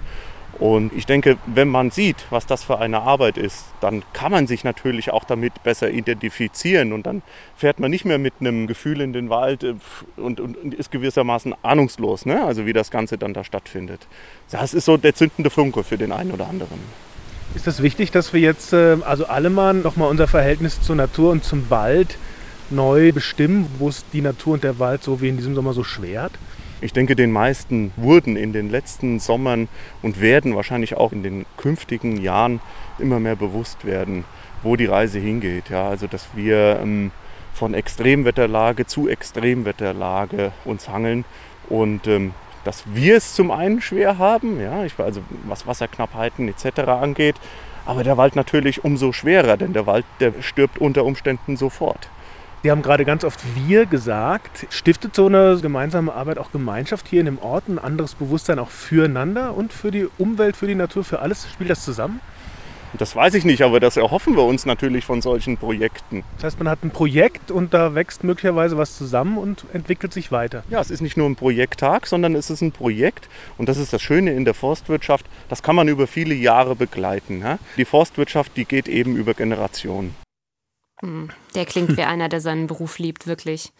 und 0.59 0.93
ich 0.93 1.05
denke, 1.05 1.37
wenn 1.45 1.69
man 1.69 1.91
sieht, 1.91 2.25
was 2.29 2.45
das 2.45 2.63
für 2.63 2.79
eine 2.79 3.01
Arbeit 3.01 3.37
ist, 3.37 3.65
dann 3.79 4.03
kann 4.13 4.31
man 4.31 4.47
sich 4.47 4.63
natürlich 4.63 5.11
auch 5.11 5.23
damit 5.23 5.63
besser 5.63 5.89
identifizieren 5.89 6.93
und 6.93 7.05
dann 7.05 7.21
fährt 7.55 7.79
man 7.79 7.89
nicht 7.89 8.05
mehr 8.05 8.17
mit 8.17 8.33
einem 8.39 8.67
Gefühl 8.67 9.01
in 9.01 9.13
den 9.13 9.29
Wald 9.29 9.63
äh, 9.63 9.75
und, 10.17 10.39
und, 10.39 10.57
und 10.57 10.73
ist 10.73 10.91
gewissermaßen 10.91 11.55
ahnungslos, 11.63 12.25
ne? 12.25 12.43
also 12.43 12.65
wie 12.65 12.73
das 12.73 12.91
Ganze 12.91 13.17
dann 13.17 13.33
da 13.33 13.43
stattfindet. 13.43 14.07
Das 14.51 14.73
ist 14.73 14.85
so 14.85 14.97
der 14.97 15.15
zündende 15.15 15.49
Funke 15.49 15.83
für 15.83 15.97
den 15.97 16.11
einen 16.11 16.31
oder 16.31 16.47
anderen. 16.47 16.79
Ist 17.55 17.67
das 17.67 17.81
wichtig, 17.81 18.11
dass 18.11 18.31
wir 18.33 18.41
jetzt, 18.41 18.73
äh, 18.73 18.97
also 19.05 19.25
alle 19.25 19.49
mal 19.49 19.73
nochmal 19.73 20.09
unser 20.09 20.27
Verhältnis 20.27 20.81
zur 20.81 20.95
Natur 20.95 21.31
und 21.31 21.43
zum 21.43 21.69
Wald 21.69 22.17
neu 22.69 23.11
bestimmen, 23.11 23.67
wo 23.79 23.89
es 23.89 24.05
die 24.13 24.21
Natur 24.21 24.53
und 24.53 24.63
der 24.63 24.79
Wald 24.79 25.03
so 25.03 25.21
wie 25.21 25.29
in 25.29 25.37
diesem 25.37 25.55
Sommer 25.55 25.73
so 25.73 25.83
schwer 25.83 26.23
hat? 26.23 26.33
Ich 26.83 26.93
denke, 26.93 27.15
den 27.15 27.31
meisten 27.31 27.91
wurden 27.95 28.35
in 28.35 28.53
den 28.53 28.71
letzten 28.71 29.19
Sommern 29.19 29.67
und 30.01 30.19
werden 30.19 30.55
wahrscheinlich 30.55 30.97
auch 30.97 31.11
in 31.11 31.21
den 31.21 31.45
künftigen 31.55 32.19
Jahren 32.19 32.59
immer 32.97 33.19
mehr 33.19 33.35
bewusst 33.35 33.85
werden, 33.85 34.25
wo 34.63 34.75
die 34.75 34.87
Reise 34.87 35.19
hingeht. 35.19 35.69
Ja, 35.69 35.87
also 35.87 36.07
dass 36.07 36.29
wir 36.35 36.79
ähm, 36.81 37.11
von 37.53 37.75
Extremwetterlage 37.75 38.87
zu 38.87 39.07
Extremwetterlage 39.07 40.51
uns 40.65 40.89
hangeln 40.89 41.23
und 41.69 42.07
ähm, 42.07 42.33
dass 42.63 42.83
wir 42.87 43.17
es 43.17 43.35
zum 43.35 43.51
einen 43.51 43.81
schwer 43.81 44.17
haben, 44.17 44.59
ja, 44.59 44.83
ich, 44.83 44.97
also 44.99 45.21
was 45.45 45.67
Wasserknappheiten 45.67 46.47
etc. 46.47 46.79
angeht, 46.89 47.35
aber 47.85 48.03
der 48.03 48.17
Wald 48.17 48.35
natürlich 48.35 48.83
umso 48.83 49.11
schwerer, 49.11 49.57
denn 49.57 49.73
der 49.73 49.85
Wald, 49.85 50.05
der 50.19 50.33
stirbt 50.41 50.79
unter 50.79 51.05
Umständen 51.05 51.57
sofort. 51.57 52.09
Sie 52.63 52.69
haben 52.69 52.83
gerade 52.83 53.05
ganz 53.05 53.23
oft 53.23 53.39
wir 53.55 53.87
gesagt. 53.87 54.67
Stiftet 54.69 55.15
so 55.15 55.25
eine 55.25 55.57
gemeinsame 55.59 56.13
Arbeit 56.13 56.37
auch 56.37 56.51
Gemeinschaft 56.51 57.07
hier 57.07 57.19
in 57.19 57.25
dem 57.25 57.39
Ort, 57.39 57.67
ein 57.67 57.79
anderes 57.79 58.13
Bewusstsein 58.13 58.59
auch 58.59 58.69
füreinander 58.69 59.55
und 59.55 59.73
für 59.73 59.89
die 59.89 60.07
Umwelt, 60.19 60.55
für 60.55 60.67
die 60.67 60.75
Natur, 60.75 61.03
für 61.03 61.19
alles? 61.21 61.47
Spielt 61.51 61.71
das 61.71 61.83
zusammen? 61.83 62.21
Das 62.99 63.15
weiß 63.15 63.33
ich 63.33 63.45
nicht, 63.45 63.63
aber 63.63 63.79
das 63.79 63.97
erhoffen 63.97 64.35
wir 64.35 64.43
uns 64.43 64.67
natürlich 64.67 65.05
von 65.05 65.23
solchen 65.23 65.57
Projekten. 65.57 66.23
Das 66.35 66.43
heißt, 66.43 66.59
man 66.59 66.69
hat 66.69 66.83
ein 66.83 66.91
Projekt 66.91 67.49
und 67.49 67.73
da 67.73 67.95
wächst 67.95 68.23
möglicherweise 68.23 68.77
was 68.77 68.95
zusammen 68.95 69.39
und 69.39 69.65
entwickelt 69.73 70.13
sich 70.13 70.31
weiter. 70.31 70.63
Ja, 70.69 70.81
es 70.81 70.91
ist 70.91 71.01
nicht 71.01 71.17
nur 71.17 71.27
ein 71.27 71.37
Projekttag, 71.37 72.05
sondern 72.05 72.35
es 72.35 72.51
ist 72.51 72.61
ein 72.61 72.73
Projekt 72.73 73.27
und 73.57 73.69
das 73.69 73.77
ist 73.77 73.91
das 73.91 74.03
Schöne 74.03 74.33
in 74.33 74.45
der 74.45 74.53
Forstwirtschaft, 74.53 75.25
das 75.49 75.63
kann 75.63 75.75
man 75.75 75.87
über 75.87 76.05
viele 76.05 76.35
Jahre 76.35 76.75
begleiten. 76.75 77.43
Die 77.77 77.85
Forstwirtschaft, 77.85 78.55
die 78.55 78.65
geht 78.65 78.87
eben 78.87 79.15
über 79.15 79.33
Generationen. 79.33 80.13
Hm, 81.01 81.29
der 81.55 81.65
klingt 81.65 81.97
wie 81.97 82.03
einer, 82.03 82.29
der 82.29 82.41
seinen 82.41 82.67
Beruf 82.67 82.99
liebt, 82.99 83.27
wirklich. 83.27 83.71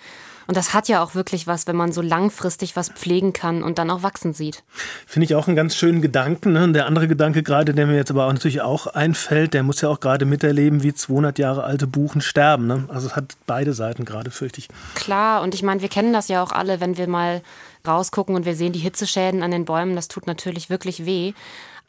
Und 0.48 0.58
das 0.58 0.74
hat 0.74 0.90
ja 0.90 1.02
auch 1.02 1.16
wirklich 1.16 1.48
was, 1.48 1.68
wenn 1.68 1.76
man 1.76 1.94
so 1.94 2.02
langfristig 2.02 2.76
was 2.76 2.90
pflegen 2.90 3.32
kann 3.32 3.64
und 3.64 3.78
dann 3.78 3.90
auch 3.90 4.04
wachsen 4.04 4.34
sieht. 4.34 4.64
Finde 5.06 5.26
ich 5.26 5.36
auch 5.36 5.48
einen 5.48 5.56
ganz 5.56 5.76
schönen 5.76 6.02
Gedanken. 6.02 6.52
Ne? 6.52 6.70
Der 6.74 6.88
andere 6.88 7.08
Gedanke 7.08 7.42
gerade, 7.42 7.74
der 7.74 7.88
mir 7.88 7.96
jetzt 7.96 8.12
aber 8.12 8.26
auch 8.26 8.34
natürlich 8.34 8.62
auch 8.62 8.88
einfällt, 8.88 9.54
der 9.54 9.64
muss 9.64 9.80
ja 9.80 9.88
auch 9.88 10.00
gerade 10.00 10.26
miterleben, 10.26 10.84
wie 10.84 10.94
200 10.94 11.40
Jahre 11.40 11.64
alte 11.64 11.88
Buchen 11.88 12.20
sterben. 12.22 12.68
Ne? 12.68 12.86
Also 12.90 13.08
es 13.08 13.16
hat 13.16 13.38
beide 13.46 13.74
Seiten 13.74 14.04
gerade, 14.04 14.32
fürchte 14.32 14.60
ich. 14.60 14.68
Klar, 14.96 15.42
und 15.42 15.54
ich 15.54 15.64
meine, 15.64 15.82
wir 15.82 15.90
kennen 15.90 16.12
das 16.12 16.28
ja 16.28 16.44
auch 16.44 16.52
alle, 16.52 16.82
wenn 16.82 16.98
wir 16.98 17.08
mal 17.08 17.42
rausgucken 17.88 18.36
und 18.36 18.46
wir 18.46 18.56
sehen 18.56 18.74
die 18.74 18.80
Hitzeschäden 18.80 19.44
an 19.44 19.52
den 19.52 19.66
Bäumen, 19.66 19.96
das 19.96 20.08
tut 20.08 20.28
natürlich 20.28 20.70
wirklich 20.70 21.06
weh 21.06 21.34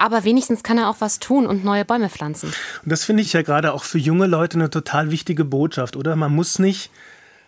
aber 0.02 0.24
wenigstens 0.24 0.64
kann 0.64 0.78
er 0.78 0.88
auch 0.90 0.96
was 0.98 1.20
tun 1.20 1.46
und 1.46 1.64
neue 1.64 1.84
Bäume 1.84 2.10
pflanzen. 2.10 2.48
Und 2.82 2.90
das 2.90 3.04
finde 3.04 3.22
ich 3.22 3.32
ja 3.32 3.42
gerade 3.42 3.72
auch 3.72 3.84
für 3.84 3.98
junge 3.98 4.26
Leute 4.26 4.58
eine 4.58 4.68
total 4.68 5.12
wichtige 5.12 5.44
Botschaft, 5.44 5.94
oder? 5.94 6.16
Man 6.16 6.34
muss 6.34 6.58
nicht 6.58 6.90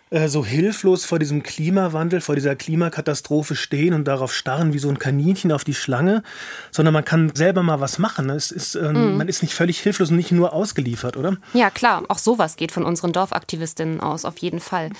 äh, 0.09 0.29
so 0.29 0.45
hilflos 0.45 1.03
vor 1.03 1.19
diesem 1.19 1.43
Klimawandel, 1.43 2.21
vor 2.21 2.35
dieser 2.35 2.55
Klimakatastrophe 2.55 3.55
stehen 3.55 3.93
und 3.93 4.05
darauf 4.07 4.33
starren 4.33 4.71
wie 4.71 4.79
so 4.79 4.87
ein 4.87 4.99
Kaninchen 4.99 5.51
auf 5.51 5.65
die 5.65 5.73
Schlange, 5.73 6.23
sondern 6.71 6.93
man 6.93 7.03
kann 7.03 7.35
selber 7.35 7.61
mal 7.61 7.81
was 7.81 7.99
machen. 7.99 8.29
Es 8.29 8.51
ist, 8.51 8.75
ähm, 8.75 9.11
mhm. 9.11 9.17
Man 9.17 9.27
ist 9.27 9.41
nicht 9.41 9.53
völlig 9.53 9.81
hilflos 9.81 10.09
und 10.09 10.15
nicht 10.15 10.31
nur 10.31 10.53
ausgeliefert, 10.53 11.17
oder? 11.17 11.35
Ja, 11.53 11.69
klar. 11.69 12.03
Auch 12.07 12.19
sowas 12.19 12.55
geht 12.55 12.71
von 12.71 12.85
unseren 12.85 13.11
Dorfaktivistinnen 13.11 13.99
aus, 13.99 14.23
auf 14.23 14.37
jeden 14.37 14.61
Fall. 14.61 14.91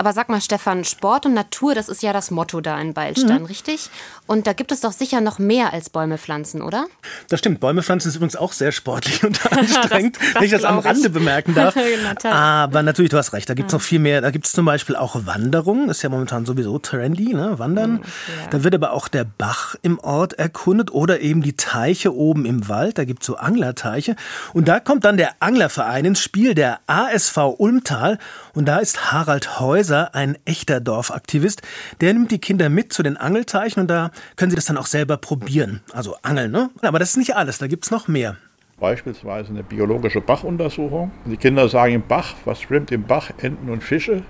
Aber 0.00 0.12
sag 0.12 0.28
mal, 0.28 0.40
Stefan, 0.40 0.84
Sport 0.84 1.26
und 1.26 1.34
Natur, 1.34 1.74
das 1.74 1.88
ist 1.88 2.04
ja 2.04 2.12
das 2.12 2.30
Motto 2.30 2.60
da 2.60 2.80
in 2.80 2.94
Beilstein, 2.94 3.40
mhm. 3.40 3.46
richtig? 3.46 3.90
Und 4.28 4.46
da 4.46 4.52
gibt 4.52 4.70
es 4.70 4.80
doch 4.80 4.92
sicher 4.92 5.20
noch 5.20 5.40
mehr 5.40 5.72
als 5.72 5.90
Bäume 5.90 6.18
pflanzen, 6.18 6.62
oder? 6.62 6.86
Das 7.28 7.40
stimmt. 7.40 7.58
Bäume 7.58 7.82
pflanzen 7.82 8.10
ist 8.10 8.14
übrigens 8.14 8.36
auch 8.36 8.52
sehr 8.52 8.70
sportlich 8.70 9.24
und 9.24 9.44
anstrengend, 9.52 10.16
das, 10.16 10.22
das 10.22 10.34
wenn 10.36 10.44
ich 10.44 10.50
das 10.52 10.62
am 10.62 10.78
Rande 10.78 11.08
ich. 11.08 11.12
bemerken 11.12 11.52
darf. 11.52 11.74
Aber 12.24 12.84
natürlich, 12.84 13.10
du 13.10 13.16
hast 13.18 13.32
recht, 13.32 13.50
da 13.50 13.54
gibt 13.54 13.70
es 13.70 13.72
noch 13.72 13.80
viel 13.80 13.98
mehr. 13.98 14.20
Da 14.20 14.30
gibt 14.30 14.46
es 14.46 14.52
zum 14.52 14.66
Beispiel 14.66 14.94
auch 14.94 15.26
Wanderung, 15.26 15.90
ist 15.90 16.02
ja 16.02 16.10
momentan 16.10 16.46
sowieso 16.46 16.78
trendy, 16.78 17.34
ne? 17.34 17.58
Wandern. 17.58 17.94
Mhm, 17.94 18.02
ja. 18.02 18.50
Da 18.50 18.62
wird 18.62 18.76
aber 18.76 18.92
auch 18.92 19.08
der 19.08 19.24
Bach 19.24 19.74
im 19.82 19.98
Ort 19.98 20.34
erkundet 20.34 20.92
oder 20.92 21.18
eben 21.18 21.42
die 21.42 21.56
Teiche 21.56 22.14
oben 22.14 22.46
im 22.46 22.68
Wald. 22.68 22.98
Da 22.98 23.04
gibt 23.04 23.22
es 23.22 23.26
so 23.26 23.36
Anglerteiche. 23.36 24.14
Und 24.52 24.68
da 24.68 24.78
kommt 24.78 25.04
dann 25.04 25.16
der 25.16 25.32
Anglerverein 25.40 26.04
ins 26.04 26.20
Spiel, 26.20 26.54
der 26.54 26.78
ASV 26.86 27.36
Ulmtal. 27.58 28.18
Und 28.54 28.66
da 28.66 28.78
ist 28.78 29.10
Harald 29.10 29.58
Häuser 29.58 29.87
ein 29.96 30.38
echter 30.44 30.80
Dorfaktivist. 30.80 31.62
Der 32.00 32.12
nimmt 32.12 32.30
die 32.30 32.38
Kinder 32.38 32.68
mit 32.68 32.92
zu 32.92 33.02
den 33.02 33.16
Angelteichen 33.16 33.80
und 33.80 33.88
da 33.88 34.10
können 34.36 34.50
sie 34.50 34.56
das 34.56 34.66
dann 34.66 34.76
auch 34.76 34.86
selber 34.86 35.16
probieren. 35.16 35.80
Also 35.92 36.16
angeln, 36.22 36.50
ne? 36.50 36.70
Aber 36.82 36.98
das 36.98 37.10
ist 37.10 37.16
nicht 37.16 37.36
alles, 37.36 37.58
da 37.58 37.66
gibt 37.66 37.84
es 37.84 37.90
noch 37.90 38.08
mehr. 38.08 38.36
Beispielsweise 38.78 39.50
eine 39.50 39.62
biologische 39.62 40.20
Bachuntersuchung. 40.20 41.10
Die 41.26 41.36
Kinder 41.36 41.68
sagen 41.68 41.94
im 41.94 42.06
Bach, 42.06 42.34
was 42.44 42.60
schwimmt 42.60 42.92
im 42.92 43.04
Bach, 43.04 43.30
Enten 43.38 43.70
und 43.70 43.82
Fische. 43.82 44.22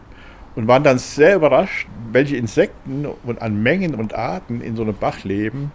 Und 0.54 0.66
waren 0.66 0.82
dann 0.82 0.98
sehr 0.98 1.36
überrascht, 1.36 1.86
welche 2.10 2.36
Insekten 2.36 3.06
und 3.06 3.42
an 3.42 3.62
Mengen 3.62 3.94
und 3.94 4.14
Arten 4.14 4.60
in 4.60 4.74
so 4.74 4.82
einem 4.82 4.94
Bach 4.94 5.22
leben, 5.22 5.70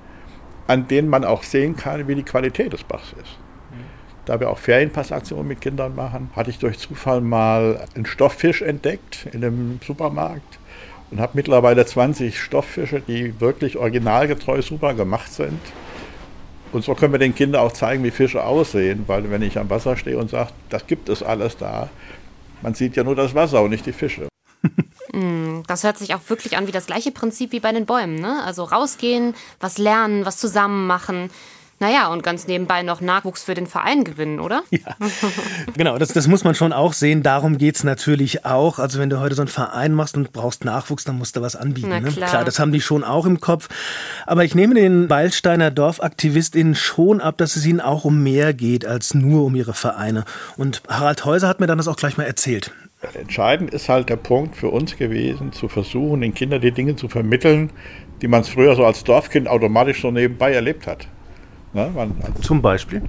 an 0.68 0.88
denen 0.88 1.08
man 1.08 1.24
auch 1.24 1.44
sehen 1.44 1.76
kann, 1.76 2.08
wie 2.08 2.16
die 2.16 2.24
Qualität 2.24 2.74
des 2.74 2.84
Bachs 2.84 3.14
ist 3.22 3.43
da 4.26 4.40
wir 4.40 4.50
auch 4.50 4.58
Ferienpassaktionen 4.58 5.48
mit 5.48 5.62
Kindern 5.62 5.96
machen, 5.96 6.30
hatte 6.36 6.50
ich 6.50 6.60
durch 6.60 6.80
Zufall 6.80 7.22
mal 7.22 7.86
einen 7.96 8.06
Stofffisch 8.06 8.62
entdeckt 8.62 9.28
in 9.32 9.44
einem 9.44 9.80
Supermarkt 9.86 10.60
und 11.12 11.20
habe 11.20 11.34
mittlerweile 11.36 11.86
20 11.86 12.40
Stofffische, 12.40 13.02
die 13.02 13.40
wirklich 13.40 13.78
originalgetreu 13.78 14.62
super 14.62 14.94
gemacht 14.94 15.32
sind. 15.32 15.60
Und 16.72 16.84
so 16.84 16.96
können 16.96 17.14
wir 17.14 17.20
den 17.20 17.36
Kindern 17.36 17.62
auch 17.62 17.72
zeigen, 17.72 18.04
wie 18.04 18.10
Fische 18.12 18.44
aussehen, 18.44 19.04
weil 19.06 19.30
wenn 19.30 19.44
ich 19.44 19.60
am 19.60 19.70
Wasser 19.70 19.96
stehe 19.96 20.18
und 20.18 20.32
sage, 20.32 20.50
das 20.70 20.88
gibt 20.88 21.08
es 21.10 21.22
alles 21.22 21.56
da, 21.58 21.90
man 22.64 22.74
sieht 22.74 22.96
ja 22.96 23.04
nur 23.04 23.16
das 23.16 23.36
Wasser 23.36 23.62
und 23.62 23.70
nicht 23.70 23.86
die 23.86 23.94
Fische. 23.94 24.28
Mm, 25.12 25.62
das 25.68 25.84
hört 25.84 26.00
sich 26.00 26.16
auch 26.16 26.22
wirklich 26.28 26.58
an 26.58 26.66
wie 26.66 26.72
das 26.72 26.88
gleiche 26.88 27.12
Prinzip 27.12 27.52
wie 27.52 27.60
bei 27.60 27.72
den 27.72 27.86
Bäumen. 27.86 28.16
Ne? 28.16 28.42
Also 28.44 28.64
rausgehen, 28.64 29.36
was 29.60 29.78
lernen, 29.78 30.26
was 30.26 30.38
zusammen 30.38 30.88
machen. 30.88 31.30
Naja, 31.84 32.08
und 32.08 32.24
ganz 32.24 32.48
nebenbei 32.48 32.82
noch 32.82 33.02
Nachwuchs 33.02 33.44
für 33.44 33.56
den 33.56 33.68
Verein 33.68 34.06
gewinnen, 34.06 34.40
oder? 34.40 34.64
Ja, 34.70 34.96
genau, 35.78 35.98
das, 35.98 36.14
das 36.14 36.30
muss 36.30 36.46
man 36.46 36.56
schon 36.56 36.72
auch 36.72 36.94
sehen. 36.94 37.24
Darum 37.24 37.58
geht 37.58 37.76
es 37.76 37.84
natürlich 37.84 38.46
auch. 38.46 38.80
Also 38.80 39.00
wenn 39.00 39.10
du 39.10 39.20
heute 39.20 39.36
so 39.36 39.42
einen 39.42 39.50
Verein 39.50 39.94
machst 39.94 40.16
und 40.16 40.32
brauchst 40.32 40.64
Nachwuchs, 40.64 41.04
dann 41.04 41.18
musst 41.18 41.36
du 41.36 41.42
was 41.42 41.58
anbieten. 41.58 41.90
Ne? 41.90 42.04
Klar. 42.04 42.30
klar. 42.30 42.46
das 42.46 42.58
haben 42.58 42.72
die 42.72 42.80
schon 42.80 43.04
auch 43.04 43.26
im 43.26 43.42
Kopf. 43.42 43.68
Aber 44.26 44.46
ich 44.46 44.56
nehme 44.56 44.76
den 44.76 45.10
Beilsteiner 45.10 45.72
DorfaktivistInnen 45.72 46.74
schon 46.74 47.20
ab, 47.20 47.38
dass 47.38 47.58
es 47.58 47.66
ihnen 47.66 47.82
auch 47.82 48.06
um 48.06 48.24
mehr 48.24 48.54
geht 48.54 48.86
als 48.86 49.14
nur 49.14 49.44
um 49.44 49.54
ihre 49.54 49.74
Vereine. 49.74 50.24
Und 50.56 50.84
Harald 50.88 51.26
Häuser 51.26 51.50
hat 51.50 51.60
mir 51.60 51.68
dann 51.68 51.80
das 51.80 51.90
auch 51.90 51.98
gleich 51.98 52.16
mal 52.16 52.24
erzählt. 52.24 52.72
Entscheidend 53.14 53.74
ist 53.74 53.90
halt 53.90 54.08
der 54.08 54.16
Punkt 54.16 54.56
für 54.56 54.70
uns 54.70 54.96
gewesen, 54.96 55.52
zu 55.52 55.68
versuchen, 55.68 56.22
den 56.22 56.34
Kindern 56.34 56.62
die 56.62 56.72
Dinge 56.72 56.96
zu 56.96 57.10
vermitteln, 57.10 57.72
die 58.22 58.30
man 58.30 58.46
früher 58.46 58.78
so 58.78 58.86
als 58.86 59.04
Dorfkind 59.04 59.50
automatisch 59.50 60.02
so 60.02 60.12
nebenbei 60.12 60.54
erlebt 60.54 60.88
hat. 60.88 61.10
Ne? 61.74 61.92
Man, 61.94 62.16
also, 62.22 62.42
Zum 62.42 62.62
Beispiel? 62.62 63.02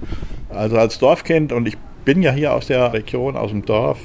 Also 0.49 0.77
als 0.77 0.99
Dorfkind, 0.99 1.51
und 1.51 1.67
ich 1.67 1.77
bin 2.03 2.21
ja 2.21 2.31
hier 2.31 2.53
aus 2.53 2.67
der 2.67 2.93
Region, 2.93 3.35
aus 3.35 3.51
dem 3.51 3.65
Dorf, 3.65 3.99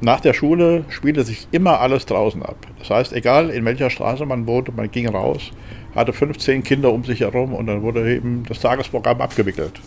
nach 0.00 0.20
der 0.20 0.32
Schule 0.32 0.84
spielte 0.88 1.22
sich 1.22 1.46
immer 1.52 1.80
alles 1.80 2.06
draußen 2.06 2.42
ab. 2.42 2.56
Das 2.80 2.90
heißt, 2.90 3.12
egal 3.12 3.50
in 3.50 3.64
welcher 3.64 3.88
Straße 3.88 4.26
man 4.26 4.48
wohnte, 4.48 4.72
man 4.72 4.90
ging 4.90 5.08
raus, 5.08 5.52
hatte 5.94 6.12
15 6.12 6.64
Kinder 6.64 6.92
um 6.92 7.04
sich 7.04 7.20
herum 7.20 7.54
und 7.54 7.66
dann 7.68 7.82
wurde 7.82 8.12
eben 8.12 8.42
das 8.48 8.60
Tagesprogramm 8.60 9.20
abgewickelt. 9.20 9.80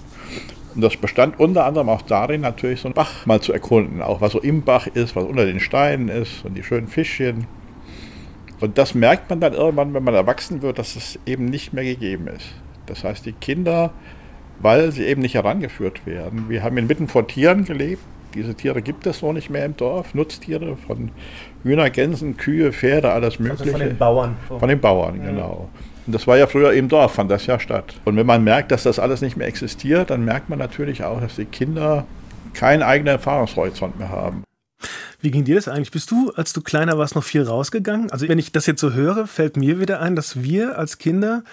Und 0.74 0.82
das 0.82 0.96
bestand 0.96 1.40
unter 1.40 1.66
anderem 1.66 1.90
auch 1.90 2.02
darin, 2.02 2.42
natürlich 2.42 2.82
so 2.82 2.88
einen 2.88 2.96
Bach 2.96 3.25
mal 3.25 3.42
zu 3.42 3.52
erkunden, 3.52 4.02
auch 4.02 4.22
was 4.22 4.32
so 4.32 4.40
im 4.40 4.62
Bach 4.62 4.88
ist, 4.88 5.16
was 5.16 5.25
unter 5.25 5.46
den 5.46 5.60
Steinen 5.60 6.10
ist 6.10 6.46
und 6.46 6.56
die 6.56 6.64
schönen 6.64 6.88
Fischchen. 6.88 7.46
Und 8.62 8.78
das 8.78 8.96
merkt 8.96 9.30
man 9.30 9.42
dann 9.42 9.54
irgendwann, 9.54 9.94
wenn 9.94 10.04
man 10.04 10.14
erwachsen 10.14 10.62
wird, 10.62 10.80
dass 10.80 10.96
es 10.96 11.20
eben 11.25 11.46
nicht 11.46 11.74
mehr 11.74 11.84
gegeben 11.84 12.28
ist. 12.28 12.54
Das 12.86 13.04
heißt, 13.04 13.25
die 13.25 13.34
Kinder, 13.34 13.92
weil 14.60 14.92
sie 14.92 15.06
eben 15.06 15.22
nicht 15.22 15.36
herangeführt 15.36 16.06
werden, 16.06 16.50
wir 16.50 16.63
haben 16.63 16.77
inmitten 16.77 17.08
von 17.08 17.27
Tieren 17.27 17.65
gelebt. 17.65 18.01
Diese 18.34 18.54
Tiere 18.54 18.82
gibt 18.82 19.08
es 19.08 19.20
so 19.20 19.32
nicht 19.32 19.50
mehr 19.50 19.65
im 19.65 19.77
Dorf. 19.77 20.13
Nutztiere 20.13 20.75
von 20.75 21.12
Hühner, 21.63 21.89
Gänsen, 21.89 22.36
Kühe, 22.36 22.74
Pferde, 22.74 23.12
alles 23.12 23.39
Mögliche. 23.39 23.63
Also 23.63 23.72
von 23.72 23.80
den 23.80 23.98
Bauern. 23.98 24.36
Von 24.48 24.70
den 24.70 24.80
Bauern, 24.80 25.24
genau. 25.24 25.70
Und 26.06 26.13
das 26.13 26.27
war 26.27 26.38
ja 26.38 26.46
früher 26.46 26.74
im 26.74 26.89
Dorf, 26.89 27.13
fand 27.13 27.32
das 27.32 27.46
ja 27.48 27.60
statt. 27.60 27.96
Und 28.04 28.18
wenn 28.18 28.25
man 28.25 28.44
merkt, 28.44 28.72
dass 28.72 28.84
das 28.84 29.00
alles 29.00 29.22
nicht 29.22 29.38
mehr 29.38 29.48
existiert, 29.48 30.10
dann 30.10 30.25
merkt 30.25 30.50
man 30.50 30.60
natürlich 30.60 31.04
auch, 31.04 31.20
dass 31.22 31.36
die 31.38 31.46
Kinder 31.46 32.06
keinen 32.54 32.84
eigenen 32.84 33.13
Erfahrungshorizont 33.15 33.98
mehr 33.98 34.10
haben. 34.10 34.44
Wie 35.22 35.31
ging 35.31 35.45
dir 35.45 35.55
das 35.55 35.67
eigentlich? 35.67 35.91
Bist 35.91 36.12
du, 36.12 36.31
als 36.36 36.53
du 36.53 36.62
kleiner 36.62 36.98
warst, 36.98 37.15
noch 37.15 37.24
viel 37.24 37.43
rausgegangen? 37.43 38.12
Also 38.12 38.27
wenn 38.27 38.39
ich 38.39 38.51
das 38.51 38.65
jetzt 38.65 38.81
so 38.81 38.93
höre, 38.93 39.27
fällt 39.27 39.57
mir 39.57 39.79
wieder 39.79 40.00
ein, 40.01 40.15
dass 40.15 40.41
wir 40.41 40.77
als 40.77 40.98
Kinder 40.98 41.43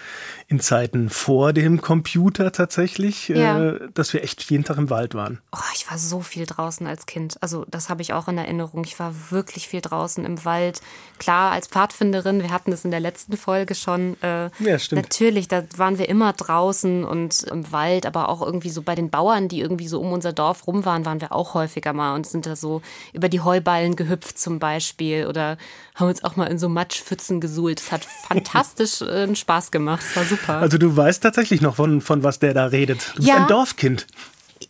in 0.47 0.59
Zeiten 0.59 1.09
vor 1.09 1.53
dem 1.53 1.81
Computer 1.81 2.51
tatsächlich, 2.51 3.29
äh, 3.29 3.41
ja. 3.41 3.69
äh, 3.69 3.89
dass 3.93 4.13
wir 4.13 4.23
echt 4.23 4.49
jeden 4.49 4.63
Tag 4.63 4.77
im 4.77 4.89
Wald 4.89 5.15
waren. 5.15 5.39
Oh, 5.51 5.59
ich 5.75 5.89
war 5.89 5.97
so 5.97 6.21
viel 6.21 6.45
draußen 6.45 6.85
als 6.85 7.05
Kind. 7.05 7.37
Also 7.41 7.65
das 7.69 7.89
habe 7.89 8.01
ich 8.01 8.13
auch 8.13 8.27
in 8.27 8.37
Erinnerung. 8.37 8.83
Ich 8.85 8.99
war 8.99 9.13
wirklich 9.29 9.67
viel 9.67 9.81
draußen 9.81 10.25
im 10.25 10.43
Wald. 10.45 10.81
Klar, 11.17 11.51
als 11.51 11.67
Pfadfinderin, 11.67 12.41
wir 12.41 12.51
hatten 12.51 12.71
es 12.71 12.85
in 12.85 12.91
der 12.91 12.99
letzten 12.99 13.37
Folge 13.37 13.75
schon. 13.75 14.21
Äh, 14.21 14.49
ja, 14.59 14.77
stimmt. 14.79 15.01
Natürlich, 15.01 15.47
da 15.47 15.63
waren 15.77 15.97
wir 15.97 16.09
immer 16.09 16.33
draußen 16.33 17.03
und 17.03 17.43
im 17.43 17.71
Wald, 17.71 18.05
aber 18.05 18.29
auch 18.29 18.41
irgendwie 18.41 18.69
so 18.69 18.81
bei 18.81 18.95
den 18.95 19.09
Bauern, 19.09 19.47
die 19.47 19.61
irgendwie 19.61 19.87
so 19.87 19.99
um 19.99 20.11
unser 20.11 20.33
Dorf 20.33 20.67
rum 20.67 20.85
waren, 20.85 21.05
waren 21.05 21.21
wir 21.21 21.31
auch 21.31 21.53
häufiger 21.53 21.93
mal 21.93 22.15
und 22.15 22.27
sind 22.27 22.45
da 22.45 22.55
so 22.55 22.81
über 23.13 23.29
die 23.29 23.41
Heu 23.41 23.52
Heuballen 23.53 23.95
gehüpft 23.95 24.39
zum 24.39 24.57
Beispiel 24.57 25.27
oder 25.27 25.57
haben 25.95 26.07
uns 26.07 26.23
auch 26.23 26.35
mal 26.35 26.45
in 26.45 26.57
so 26.57 26.69
Matschpfützen 26.69 27.39
gesuhlt. 27.39 27.79
Es 27.79 27.91
hat 27.91 28.05
fantastisch 28.05 29.01
äh, 29.01 29.33
Spaß 29.35 29.69
gemacht. 29.71 30.03
Es 30.07 30.15
war 30.15 30.25
super. 30.25 30.57
Also 30.57 30.77
du 30.77 30.95
weißt 30.95 31.21
tatsächlich 31.21 31.61
noch, 31.61 31.75
von, 31.75 32.01
von 32.01 32.23
was 32.23 32.39
der 32.39 32.53
da 32.53 32.65
redet. 32.65 33.13
Du 33.15 33.23
ja. 33.23 33.35
bist 33.35 33.41
ein 33.41 33.47
Dorfkind. 33.47 34.07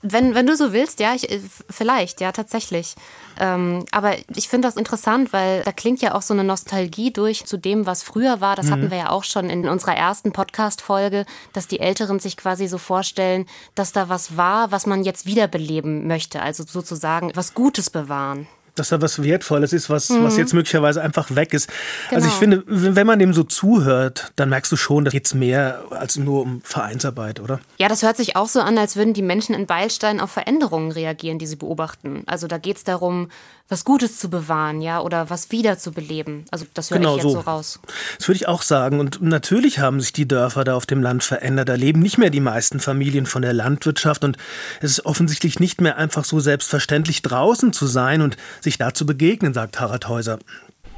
Wenn, 0.01 0.35
wenn 0.35 0.47
du 0.47 0.57
so 0.57 0.73
willst, 0.73 0.99
ja, 0.99 1.13
ich, 1.13 1.31
äh, 1.31 1.39
vielleicht, 1.69 2.19
ja, 2.19 2.33
tatsächlich. 2.33 2.95
Ähm, 3.39 3.85
aber 3.91 4.15
ich 4.35 4.49
finde 4.49 4.67
das 4.67 4.75
interessant, 4.75 5.31
weil 5.31 5.63
da 5.63 5.71
klingt 5.71 6.01
ja 6.01 6.13
auch 6.13 6.21
so 6.21 6.33
eine 6.33 6.43
Nostalgie 6.43 7.11
durch 7.11 7.45
zu 7.45 7.57
dem, 7.57 7.85
was 7.85 8.03
früher 8.03 8.41
war. 8.41 8.57
Das 8.57 8.65
mhm. 8.65 8.71
hatten 8.71 8.91
wir 8.91 8.97
ja 8.97 9.09
auch 9.11 9.23
schon 9.23 9.49
in 9.49 9.67
unserer 9.67 9.95
ersten 9.95 10.33
Podcast-Folge, 10.33 11.25
dass 11.53 11.67
die 11.67 11.79
Älteren 11.79 12.19
sich 12.19 12.35
quasi 12.35 12.67
so 12.67 12.77
vorstellen, 12.77 13.45
dass 13.75 13.93
da 13.93 14.09
was 14.09 14.35
war, 14.35 14.71
was 14.71 14.85
man 14.85 15.03
jetzt 15.03 15.25
wiederbeleben 15.25 16.05
möchte. 16.07 16.41
Also 16.41 16.65
sozusagen 16.67 17.31
was 17.33 17.53
Gutes 17.53 17.89
bewahren 17.89 18.47
dass 18.75 18.89
da 18.89 19.01
was 19.01 19.21
Wertvolles 19.21 19.73
ist, 19.73 19.89
was, 19.89 20.09
mhm. 20.09 20.23
was 20.23 20.37
jetzt 20.37 20.53
möglicherweise 20.53 21.01
einfach 21.01 21.35
weg 21.35 21.53
ist. 21.53 21.69
Genau. 22.09 22.15
Also 22.15 22.27
ich 22.27 22.39
genau. 22.39 22.61
finde, 22.65 22.95
wenn 22.95 23.07
man 23.07 23.19
dem 23.19 23.33
so 23.33 23.43
zuhört, 23.43 24.31
dann 24.35 24.49
merkst 24.49 24.71
du 24.71 24.75
schon, 24.75 25.05
da 25.05 25.11
geht 25.11 25.25
es 25.25 25.33
mehr 25.33 25.83
als 25.91 26.17
nur 26.17 26.41
um 26.41 26.61
Vereinsarbeit, 26.63 27.39
oder? 27.39 27.59
Ja, 27.77 27.87
das 27.87 28.03
hört 28.03 28.17
sich 28.17 28.35
auch 28.35 28.47
so 28.47 28.61
an, 28.61 28.77
als 28.77 28.95
würden 28.95 29.13
die 29.13 29.21
Menschen 29.21 29.53
in 29.53 29.65
Beilstein 29.67 30.19
auf 30.19 30.31
Veränderungen 30.31 30.91
reagieren, 30.91 31.39
die 31.39 31.47
sie 31.47 31.55
beobachten. 31.55 32.23
Also 32.25 32.47
da 32.47 32.57
geht 32.57 32.77
es 32.77 32.83
darum, 32.83 33.29
was 33.69 33.85
Gutes 33.85 34.19
zu 34.19 34.29
bewahren, 34.29 34.81
ja, 34.81 35.01
oder 35.01 35.29
was 35.29 35.49
wiederzubeleben. 35.51 36.45
Also 36.51 36.65
das 36.73 36.91
höre 36.91 36.97
genau 36.97 37.17
ich 37.17 37.23
jetzt 37.23 37.31
so. 37.31 37.39
so 37.39 37.39
raus. 37.39 37.79
Das 38.17 38.27
würde 38.27 38.35
ich 38.35 38.47
auch 38.47 38.61
sagen. 38.61 38.99
Und 38.99 39.21
natürlich 39.21 39.79
haben 39.79 40.01
sich 40.01 40.13
die 40.13 40.27
Dörfer 40.27 40.63
da 40.63 40.75
auf 40.75 40.85
dem 40.85 41.01
Land 41.01 41.23
verändert. 41.23 41.69
Da 41.69 41.75
leben 41.75 42.01
nicht 42.01 42.17
mehr 42.17 42.29
die 42.29 42.41
meisten 42.41 42.79
Familien 42.79 43.25
von 43.25 43.41
der 43.41 43.53
Landwirtschaft 43.53 44.23
und 44.23 44.37
es 44.81 44.91
ist 44.91 45.05
offensichtlich 45.05 45.59
nicht 45.59 45.79
mehr 45.79 45.97
einfach 45.97 46.25
so 46.25 46.39
selbstverständlich 46.39 47.21
draußen 47.21 47.73
zu 47.73 47.87
sein 47.87 48.21
und 48.21 48.37
sich 48.63 48.77
da 48.77 48.93
zu 48.93 49.05
begegnen, 49.05 49.53
sagt 49.53 49.79
Harald 49.79 50.07
Häuser. 50.07 50.39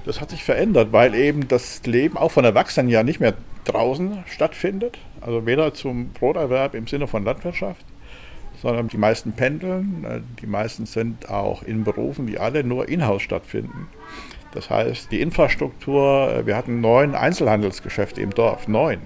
Das 0.05 0.21
hat 0.21 0.29
sich 0.29 0.43
verändert, 0.43 0.91
weil 0.91 1.15
eben 1.15 1.47
das 1.47 1.83
Leben 1.85 2.17
auch 2.17 2.31
von 2.31 2.45
Erwachsenen 2.45 2.89
ja 2.89 3.03
nicht 3.03 3.19
mehr 3.19 3.33
draußen 3.65 4.23
stattfindet. 4.27 4.97
Also 5.21 5.45
weder 5.45 5.73
zum 5.73 6.09
Broterwerb 6.09 6.75
im 6.75 6.87
Sinne 6.87 7.07
von 7.07 7.23
Landwirtschaft 7.23 7.85
sondern 8.61 8.87
die 8.87 8.97
meisten 8.97 9.33
pendeln. 9.33 10.25
Die 10.41 10.47
meisten 10.47 10.87
sind 10.87 11.29
auch 11.29 11.61
in 11.61 11.83
Berufen, 11.83 12.25
die 12.25 12.39
alle 12.39 12.63
nur 12.63 12.89
in-house 12.89 13.21
stattfinden. 13.21 13.87
Das 14.53 14.69
heißt, 14.69 15.11
die 15.11 15.21
Infrastruktur, 15.21 16.41
wir 16.45 16.55
hatten 16.55 16.81
neun 16.81 17.13
Einzelhandelsgeschäfte 17.13 18.21
im 18.21 18.31
Dorf, 18.31 18.67
neun. 18.67 19.01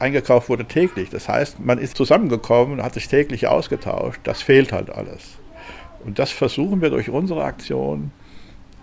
Eingekauft 0.00 0.48
wurde 0.48 0.64
täglich. 0.64 1.08
Das 1.10 1.28
heißt, 1.28 1.60
man 1.60 1.78
ist 1.78 1.96
zusammengekommen, 1.96 2.82
hat 2.82 2.94
sich 2.94 3.06
täglich 3.06 3.46
ausgetauscht. 3.46 4.20
Das 4.24 4.42
fehlt 4.42 4.72
halt 4.72 4.90
alles. 4.90 5.38
Und 6.06 6.20
das 6.20 6.30
versuchen 6.30 6.80
wir 6.80 6.90
durch 6.90 7.10
unsere 7.10 7.42
Aktion 7.42 8.12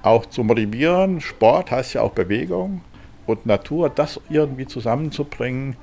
auch 0.01 0.25
zu 0.25 0.44
motivieren. 0.44 1.22
Sport 1.22 1.72
heißt 1.72 1.94
ja 1.94 2.01
auch 2.01 2.12
Bewegung 2.12 2.82
und 3.25 3.46
Natur, 3.46 3.89
das 3.89 4.20
irgendwie 4.30 4.68
zusammenzubringen, 4.68 5.77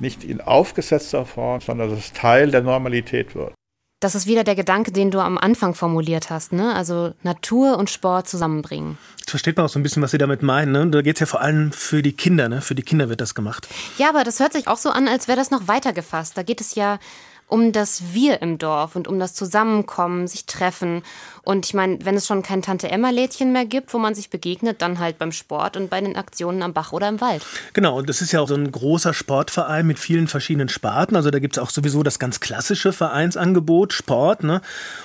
nicht 0.00 0.24
in 0.24 0.40
aufgesetzter 0.40 1.26
Form, 1.26 1.60
sondern 1.60 1.90
dass 1.90 1.98
es 1.98 2.12
Teil 2.14 2.50
der 2.50 2.62
Normalität 2.62 3.34
wird. 3.34 3.52
Das 4.00 4.14
ist 4.14 4.26
wieder 4.28 4.44
der 4.44 4.54
Gedanke, 4.54 4.92
den 4.92 5.10
du 5.10 5.18
am 5.18 5.36
Anfang 5.36 5.74
formuliert 5.74 6.30
hast, 6.30 6.52
ne? 6.52 6.72
Also 6.74 7.12
Natur 7.24 7.76
und 7.76 7.90
Sport 7.90 8.28
zusammenbringen. 8.28 8.96
Jetzt 9.18 9.30
versteht 9.30 9.56
man 9.56 9.66
auch 9.66 9.70
so 9.70 9.80
ein 9.80 9.82
bisschen, 9.82 10.02
was 10.02 10.12
Sie 10.12 10.18
damit 10.18 10.40
meinen. 10.40 10.70
Ne? 10.70 10.86
Da 10.86 11.02
geht 11.02 11.16
es 11.16 11.20
ja 11.20 11.26
vor 11.26 11.40
allem 11.40 11.72
für 11.72 12.00
die 12.00 12.12
Kinder, 12.12 12.48
ne? 12.48 12.62
Für 12.62 12.76
die 12.76 12.84
Kinder 12.84 13.08
wird 13.08 13.20
das 13.20 13.34
gemacht. 13.34 13.66
Ja, 13.98 14.08
aber 14.08 14.22
das 14.22 14.38
hört 14.38 14.52
sich 14.52 14.68
auch 14.68 14.76
so 14.76 14.90
an, 14.90 15.08
als 15.08 15.26
wäre 15.26 15.36
das 15.36 15.50
noch 15.50 15.66
weiter 15.66 15.92
gefasst. 15.92 16.38
Da 16.38 16.44
geht 16.44 16.60
es 16.60 16.76
ja 16.76 17.00
um 17.48 17.72
das 17.72 18.12
Wir 18.12 18.42
im 18.42 18.58
Dorf 18.58 18.94
und 18.94 19.08
um 19.08 19.18
das 19.18 19.34
Zusammenkommen, 19.34 20.28
sich 20.28 20.44
treffen. 20.44 21.02
Und 21.42 21.64
ich 21.64 21.72
meine, 21.72 21.98
wenn 22.04 22.14
es 22.14 22.26
schon 22.26 22.42
kein 22.42 22.60
Tante-Emma-Lädchen 22.60 23.52
mehr 23.52 23.64
gibt, 23.64 23.94
wo 23.94 23.98
man 23.98 24.14
sich 24.14 24.28
begegnet, 24.28 24.82
dann 24.82 24.98
halt 24.98 25.18
beim 25.18 25.32
Sport 25.32 25.78
und 25.78 25.88
bei 25.88 25.98
den 25.98 26.14
Aktionen 26.14 26.62
am 26.62 26.74
Bach 26.74 26.92
oder 26.92 27.08
im 27.08 27.22
Wald. 27.22 27.42
Genau, 27.72 27.96
und 27.96 28.06
das 28.06 28.20
ist 28.20 28.32
ja 28.32 28.42
auch 28.42 28.48
so 28.48 28.54
ein 28.54 28.70
großer 28.70 29.14
Sportverein 29.14 29.86
mit 29.86 29.98
vielen 29.98 30.28
verschiedenen 30.28 30.68
Sparten. 30.68 31.16
Also 31.16 31.30
da 31.30 31.38
gibt 31.38 31.56
es 31.56 31.62
auch 31.62 31.70
sowieso 31.70 32.02
das 32.02 32.18
ganz 32.18 32.40
klassische 32.40 32.92
Vereinsangebot, 32.92 33.94
Sport. 33.94 34.44
Ne? 34.44 34.60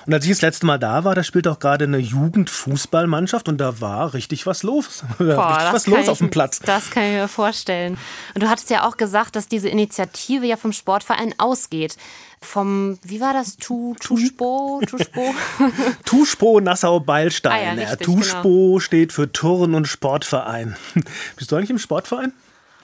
Und 0.06 0.14
als 0.14 0.26
ich 0.26 0.32
das 0.32 0.42
letzte 0.42 0.66
Mal 0.66 0.80
da 0.80 1.06
war, 1.06 1.16
da 1.16 1.24
spielt 1.24 1.48
auch 1.48 1.60
gerade 1.60 1.86
eine 1.86 2.00
Jugendfußballmannschaft 2.00 3.48
und 3.48 3.60
da 3.60 3.80
war 3.80 4.14
richtig 4.14 4.46
was 4.46 4.64
los. 4.64 5.06
Boah, 5.18 5.58
richtig 5.58 5.74
was 5.74 5.88
los 5.88 6.10
auf 6.10 6.18
dem 6.18 6.30
Platz. 6.30 6.60
Das 6.60 6.92
kann 6.92 7.04
ich 7.04 7.14
mir 7.14 7.30
vorstellen. 7.30 7.98
Und 8.36 8.44
du 8.44 8.50
hattest 8.50 8.70
ja 8.70 8.86
auch 8.86 8.98
gesagt, 8.98 9.38
dass 9.38 9.48
diese 9.48 9.70
Initiative 9.70 10.46
ja 10.46 10.58
vom 10.58 10.74
Sportverein 10.74 11.36
ausgeht 11.38 11.96
vom, 12.44 13.00
wie 13.04 13.22
war 13.22 13.34
das? 13.34 13.58
Tu, 13.58 13.96
Tuschbo? 14.00 14.82
Tuschbo? 14.88 15.34
Tuschbo 16.06 16.60
Nassau-Beilstein. 16.60 17.52
Ah, 17.52 17.64
ja, 17.64 17.90
richtig, 17.90 18.06
Tuschbo 18.06 18.68
genau. 18.68 18.80
steht 18.80 19.14
für 19.14 19.32
Turn- 19.32 19.76
und 19.76 19.88
Sportverein. 19.88 20.76
Bist 21.36 21.52
du 21.52 21.56
eigentlich 21.56 21.70
im 21.70 21.80
Sportverein? 21.80 22.34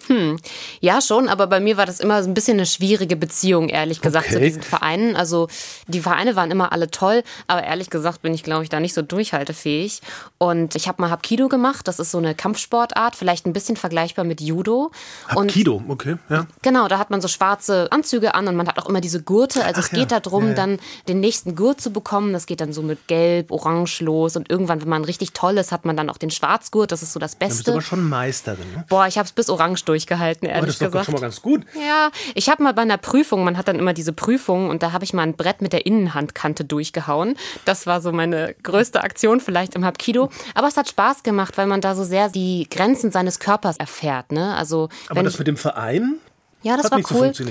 Hm. 0.09 0.37
Ja, 0.79 1.01
schon, 1.01 1.29
aber 1.29 1.45
bei 1.45 1.59
mir 1.59 1.77
war 1.77 1.85
das 1.85 1.99
immer 1.99 2.15
ein 2.15 2.33
bisschen 2.33 2.57
eine 2.57 2.65
schwierige 2.65 3.15
Beziehung, 3.15 3.69
ehrlich 3.69 4.01
gesagt, 4.01 4.25
okay. 4.25 4.33
zu 4.33 4.41
diesen 4.41 4.63
Vereinen. 4.63 5.15
Also 5.15 5.47
die 5.87 5.99
Vereine 5.99 6.35
waren 6.35 6.49
immer 6.49 6.71
alle 6.71 6.89
toll, 6.89 7.23
aber 7.45 7.63
ehrlich 7.63 7.91
gesagt 7.91 8.23
bin 8.23 8.33
ich, 8.33 8.41
glaube 8.43 8.63
ich, 8.63 8.69
da 8.69 8.79
nicht 8.79 8.95
so 8.95 9.03
durchhaltefähig. 9.03 10.01
Und 10.39 10.75
ich 10.75 10.87
habe 10.87 11.01
mal 11.01 11.11
Hapkido 11.11 11.49
gemacht, 11.49 11.87
das 11.87 11.99
ist 11.99 12.11
so 12.11 12.17
eine 12.17 12.33
Kampfsportart, 12.33 13.15
vielleicht 13.15 13.45
ein 13.45 13.53
bisschen 13.53 13.75
vergleichbar 13.75 14.25
mit 14.25 14.41
Judo. 14.41 14.91
Hapkido, 15.27 15.83
okay, 15.87 16.15
ja. 16.29 16.47
Genau, 16.61 16.87
da 16.87 16.97
hat 16.97 17.11
man 17.11 17.21
so 17.21 17.27
schwarze 17.27 17.91
Anzüge 17.91 18.33
an 18.33 18.47
und 18.47 18.55
man 18.55 18.67
hat 18.67 18.79
auch 18.79 18.89
immer 18.89 19.01
diese 19.01 19.21
Gurte. 19.21 19.63
Also 19.63 19.81
Ach, 19.81 19.85
es 19.85 19.91
geht 19.91 20.11
ja. 20.11 20.19
darum, 20.19 20.49
ja, 20.49 20.53
dann 20.55 20.79
den 21.07 21.19
nächsten 21.19 21.55
Gurt 21.55 21.81
zu 21.81 21.91
bekommen. 21.91 22.33
Das 22.33 22.47
geht 22.47 22.61
dann 22.61 22.73
so 22.73 22.81
mit 22.81 23.07
Gelb, 23.07 23.51
Orange 23.51 24.01
los 24.01 24.35
und 24.35 24.49
irgendwann, 24.49 24.81
wenn 24.81 24.89
man 24.89 25.05
richtig 25.05 25.33
toll 25.33 25.57
ist, 25.57 25.71
hat 25.71 25.85
man 25.85 25.95
dann 25.95 26.09
auch 26.09 26.17
den 26.17 26.31
Schwarzgurt. 26.31 26.91
Das 26.91 27.03
ist 27.03 27.13
so 27.13 27.19
das 27.19 27.35
Beste. 27.35 27.55
Du 27.55 27.57
bist 27.57 27.69
aber 27.69 27.81
schon 27.81 28.09
Meisterin. 28.09 28.65
Ne? 28.73 28.85
Boah, 28.89 29.05
ich 29.05 29.17
habe 29.17 29.27
es 29.27 29.31
bis 29.31 29.49
Orange 29.49 29.85
durch 29.85 29.99
durchgehalten, 29.99 30.47
ehrlich 30.47 30.63
oh, 30.63 30.65
das 30.65 30.75
ist 30.75 30.79
gesagt. 30.79 30.95
Das 30.95 31.05
schon 31.05 31.13
mal 31.15 31.21
ganz 31.21 31.41
gut. 31.41 31.65
Ja, 31.75 32.09
ich 32.35 32.49
habe 32.49 32.63
mal 32.63 32.73
bei 32.73 32.81
einer 32.81 32.97
Prüfung, 32.97 33.43
man 33.43 33.57
hat 33.57 33.67
dann 33.67 33.77
immer 33.77 33.93
diese 33.93 34.13
Prüfung 34.13 34.69
und 34.69 34.81
da 34.81 34.91
habe 34.91 35.03
ich 35.03 35.13
mal 35.13 35.23
ein 35.23 35.35
Brett 35.35 35.61
mit 35.61 35.73
der 35.73 35.85
Innenhandkante 35.85 36.63
durchgehauen. 36.63 37.35
Das 37.65 37.85
war 37.85 38.01
so 38.01 38.11
meine 38.11 38.55
größte 38.63 39.03
Aktion 39.03 39.39
vielleicht 39.39 39.75
im 39.75 39.85
Hapkido. 39.85 40.28
Aber 40.53 40.67
es 40.67 40.77
hat 40.77 40.89
Spaß 40.89 41.23
gemacht, 41.23 41.57
weil 41.57 41.67
man 41.67 41.81
da 41.81 41.95
so 41.95 42.03
sehr 42.03 42.29
die 42.29 42.67
Grenzen 42.69 43.11
seines 43.11 43.39
Körpers 43.39 43.77
erfährt. 43.77 44.31
Ne? 44.31 44.55
Also, 44.55 44.89
Aber 45.09 45.23
das 45.23 45.37
mit 45.37 45.47
dem 45.47 45.57
Verein, 45.57 46.19
ja, 46.61 46.75
das 46.75 46.91
Hat 46.91 46.91
war 46.91 47.17
cool. 47.17 47.33
So 47.33 47.45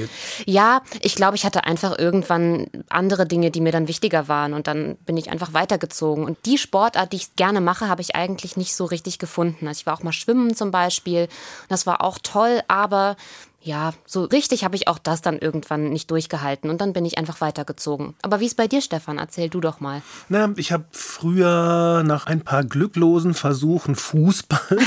ja, 0.45 0.83
ich 1.01 1.15
glaube, 1.15 1.35
ich 1.35 1.47
hatte 1.47 1.65
einfach 1.65 1.99
irgendwann 1.99 2.67
andere 2.91 3.27
Dinge, 3.27 3.51
die 3.51 3.63
mir 3.63 3.73
dann 3.73 3.89
wichtiger 3.89 4.29
waren 4.29 4.53
und 4.53 4.67
dann 4.67 4.97
bin 5.07 5.17
ich 5.17 5.31
einfach 5.31 5.55
weitergezogen. 5.55 6.25
Und 6.25 6.45
die 6.45 6.59
Sportart, 6.59 7.13
die 7.13 7.17
ich 7.17 7.35
gerne 7.35 7.63
mache, 7.63 7.89
habe 7.89 8.03
ich 8.03 8.15
eigentlich 8.17 8.59
nicht 8.59 8.75
so 8.75 8.85
richtig 8.85 9.19
gefunden. 9.19 9.67
Also 9.67 9.81
ich 9.81 9.87
war 9.87 9.95
auch 9.95 10.03
mal 10.03 10.13
schwimmen 10.13 10.55
zum 10.55 10.71
Beispiel. 10.71 11.29
Das 11.69 11.87
war 11.87 12.03
auch 12.03 12.19
toll, 12.23 12.61
aber 12.69 13.17
ja, 13.61 13.93
so 14.07 14.25
richtig 14.25 14.63
habe 14.63 14.77
ich 14.77 14.87
auch 14.87 14.99
das 14.99 15.21
dann 15.21 15.39
irgendwann 15.39 15.91
nicht 15.91 16.11
durchgehalten 16.13 16.71
und 16.71 16.81
dann 16.81 16.93
bin 16.93 17.05
ich 17.05 17.19
einfach 17.19 17.41
weitergezogen. 17.41 18.15
Aber 18.23 18.39
wie 18.39 18.47
ist 18.47 18.57
bei 18.57 18.69
dir, 18.69 18.81
Stefan? 18.81 19.19
Erzähl 19.19 19.49
du 19.49 19.61
doch 19.61 19.81
mal. 19.81 20.01
Na, 20.29 20.53
ich 20.57 20.71
habe 20.71 20.85
früher 20.93 22.05
nach 22.07 22.27
ein 22.27 22.43
paar 22.43 22.63
glücklosen 22.63 23.35
Versuchen 23.35 23.97
Fußball 23.97 24.61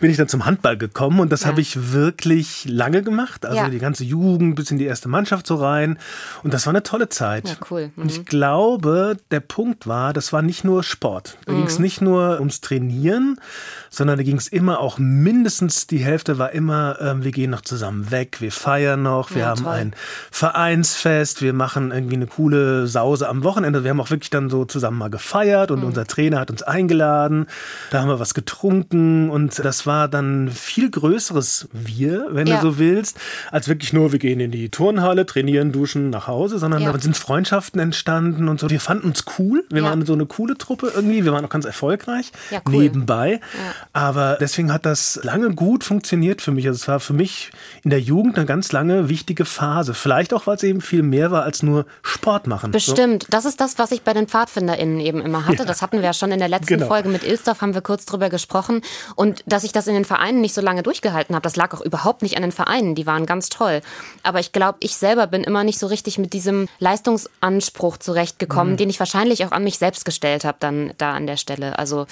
bin 0.00 0.10
ich 0.10 0.18
dann 0.18 0.28
zum 0.28 0.44
Handball 0.44 0.76
gekommen 0.76 1.20
und 1.20 1.32
das 1.32 1.42
ja. 1.42 1.48
habe 1.48 1.62
ich 1.62 1.92
wirklich 1.92 2.66
lange 2.68 3.02
gemacht. 3.02 3.46
Also 3.46 3.56
ja. 3.56 3.70
die 3.70 3.78
ganze 3.78 4.04
Jugend 4.04 4.54
bis 4.56 4.70
in 4.70 4.76
die 4.76 4.84
erste 4.84 5.08
Mannschaft 5.08 5.46
so 5.46 5.54
rein 5.54 5.98
und 6.42 6.52
das 6.52 6.66
war 6.66 6.72
eine 6.72 6.82
tolle 6.82 7.08
Zeit. 7.08 7.48
Ja, 7.48 7.56
cool. 7.70 7.90
Mhm. 7.96 8.02
Und 8.02 8.10
ich 8.10 8.18
mhm. 8.18 8.24
glaube, 8.26 9.16
der 9.30 9.40
Punkt 9.40 9.86
war, 9.86 10.12
das 10.12 10.34
war 10.34 10.42
nicht 10.42 10.64
nur 10.64 10.82
Sport. 10.82 11.38
Da 11.46 11.52
mhm. 11.52 11.56
ging 11.56 11.66
es 11.66 11.78
nicht 11.78 12.02
nur 12.02 12.38
ums 12.40 12.60
Trainieren, 12.60 13.40
sondern 13.88 14.18
da 14.18 14.22
ging 14.22 14.36
es 14.36 14.48
immer 14.48 14.80
auch 14.80 14.98
mindestens 14.98 15.86
die 15.86 15.98
Hälfte 15.98 16.38
war 16.38 16.52
immer, 16.52 17.00
äh, 17.00 17.21
wir 17.24 17.32
gehen 17.32 17.50
noch 17.50 17.62
zusammen 17.62 18.10
weg, 18.10 18.40
wir 18.40 18.52
feiern 18.52 19.02
noch, 19.02 19.30
wir 19.30 19.42
ja, 19.42 19.46
haben 19.48 19.64
toll. 19.64 19.72
ein 19.72 19.94
Vereinsfest, 20.30 21.42
wir 21.42 21.52
machen 21.52 21.90
irgendwie 21.90 22.16
eine 22.16 22.26
coole 22.26 22.86
Sause 22.86 23.28
am 23.28 23.44
Wochenende. 23.44 23.84
Wir 23.84 23.90
haben 23.90 24.00
auch 24.00 24.10
wirklich 24.10 24.30
dann 24.30 24.50
so 24.50 24.64
zusammen 24.64 24.98
mal 24.98 25.10
gefeiert 25.10 25.70
und 25.70 25.80
mhm. 25.80 25.86
unser 25.86 26.06
Trainer 26.06 26.40
hat 26.40 26.50
uns 26.50 26.62
eingeladen. 26.62 27.46
Da 27.90 28.00
haben 28.00 28.08
wir 28.08 28.20
was 28.20 28.34
getrunken 28.34 29.30
und 29.30 29.58
das 29.58 29.86
war 29.86 30.08
dann 30.08 30.48
viel 30.48 30.90
größeres 30.90 31.68
Wir, 31.72 32.26
wenn 32.30 32.46
ja. 32.46 32.56
du 32.56 32.62
so 32.62 32.78
willst, 32.78 33.18
als 33.50 33.68
wirklich 33.68 33.92
nur, 33.92 34.12
wir 34.12 34.18
gehen 34.18 34.40
in 34.40 34.50
die 34.50 34.68
Turnhalle, 34.68 35.26
trainieren, 35.26 35.72
duschen, 35.72 36.10
nach 36.10 36.26
Hause, 36.26 36.58
sondern 36.58 36.82
ja. 36.82 36.92
da 36.92 36.98
sind 36.98 37.16
Freundschaften 37.16 37.80
entstanden 37.80 38.48
und 38.48 38.60
so. 38.60 38.70
Wir 38.70 38.80
fanden 38.80 39.08
uns 39.08 39.24
cool. 39.38 39.64
Wir 39.70 39.82
waren 39.82 40.04
so 40.06 40.12
eine 40.12 40.26
coole 40.26 40.56
Truppe 40.56 40.92
irgendwie. 40.94 41.24
Wir 41.24 41.32
waren 41.32 41.44
auch 41.44 41.50
ganz 41.50 41.64
erfolgreich 41.64 42.32
cool. 42.50 42.60
nebenbei. 42.66 43.40
Aber 43.92 44.36
deswegen 44.40 44.72
hat 44.72 44.86
das 44.86 45.20
lange 45.22 45.50
gut 45.50 45.84
funktioniert 45.84 46.42
für 46.42 46.52
mich. 46.52 46.66
Also 46.66 46.76
es 46.76 46.88
war 46.88 47.00
für 47.00 47.11
mich 47.12 47.50
in 47.82 47.90
der 47.90 48.00
Jugend 48.00 48.36
eine 48.36 48.46
ganz 48.46 48.72
lange 48.72 49.08
wichtige 49.08 49.44
Phase. 49.44 49.94
Vielleicht 49.94 50.32
auch, 50.34 50.46
weil 50.46 50.56
es 50.56 50.62
eben 50.62 50.80
viel 50.80 51.02
mehr 51.02 51.30
war 51.30 51.42
als 51.42 51.62
nur 51.62 51.86
Sport 52.02 52.46
machen. 52.46 52.70
Bestimmt. 52.70 53.24
So. 53.24 53.28
Das 53.30 53.44
ist 53.44 53.60
das, 53.60 53.78
was 53.78 53.92
ich 53.92 54.02
bei 54.02 54.12
den 54.12 54.28
PfadfinderInnen 54.28 55.00
eben 55.00 55.20
immer 55.20 55.46
hatte. 55.46 55.58
Ja. 55.58 55.64
Das 55.64 55.82
hatten 55.82 55.98
wir 55.98 56.04
ja 56.04 56.12
schon 56.12 56.32
in 56.32 56.38
der 56.38 56.48
letzten 56.48 56.74
genau. 56.74 56.86
Folge 56.86 57.08
mit 57.08 57.24
Ilsdorf, 57.24 57.60
haben 57.60 57.74
wir 57.74 57.82
kurz 57.82 58.06
drüber 58.06 58.30
gesprochen. 58.30 58.82
Und 59.14 59.42
dass 59.46 59.64
ich 59.64 59.72
das 59.72 59.86
in 59.86 59.94
den 59.94 60.04
Vereinen 60.04 60.40
nicht 60.40 60.54
so 60.54 60.60
lange 60.60 60.82
durchgehalten 60.82 61.34
habe, 61.34 61.42
das 61.42 61.56
lag 61.56 61.74
auch 61.74 61.80
überhaupt 61.80 62.22
nicht 62.22 62.36
an 62.36 62.42
den 62.42 62.52
Vereinen. 62.52 62.94
Die 62.94 63.06
waren 63.06 63.26
ganz 63.26 63.48
toll. 63.48 63.80
Aber 64.22 64.40
ich 64.40 64.52
glaube, 64.52 64.78
ich 64.80 64.96
selber 64.96 65.26
bin 65.26 65.44
immer 65.44 65.64
nicht 65.64 65.78
so 65.78 65.86
richtig 65.86 66.18
mit 66.18 66.32
diesem 66.32 66.68
Leistungsanspruch 66.78 67.98
zurechtgekommen, 67.98 68.74
mhm. 68.74 68.76
den 68.78 68.90
ich 68.90 68.98
wahrscheinlich 68.98 69.44
auch 69.44 69.52
an 69.52 69.64
mich 69.64 69.78
selbst 69.78 70.04
gestellt 70.04 70.44
habe, 70.44 70.58
dann 70.60 70.92
da 70.98 71.12
an 71.12 71.26
der 71.26 71.36
Stelle. 71.36 71.78
Also 71.78 72.06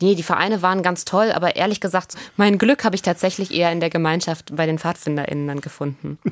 Nee, 0.00 0.14
die 0.14 0.22
Vereine 0.22 0.60
waren 0.62 0.82
ganz 0.82 1.04
toll, 1.04 1.32
aber 1.32 1.56
ehrlich 1.56 1.80
gesagt, 1.80 2.14
mein 2.36 2.58
Glück 2.58 2.84
habe 2.84 2.94
ich 2.94 3.02
tatsächlich 3.02 3.52
eher 3.52 3.72
in 3.72 3.80
der 3.80 3.88
Gemeinschaft 3.88 4.54
bei 4.54 4.66
den 4.66 4.78
PfadfinderInnen 4.78 5.46
dann 5.46 5.60
gefunden. 5.60 6.18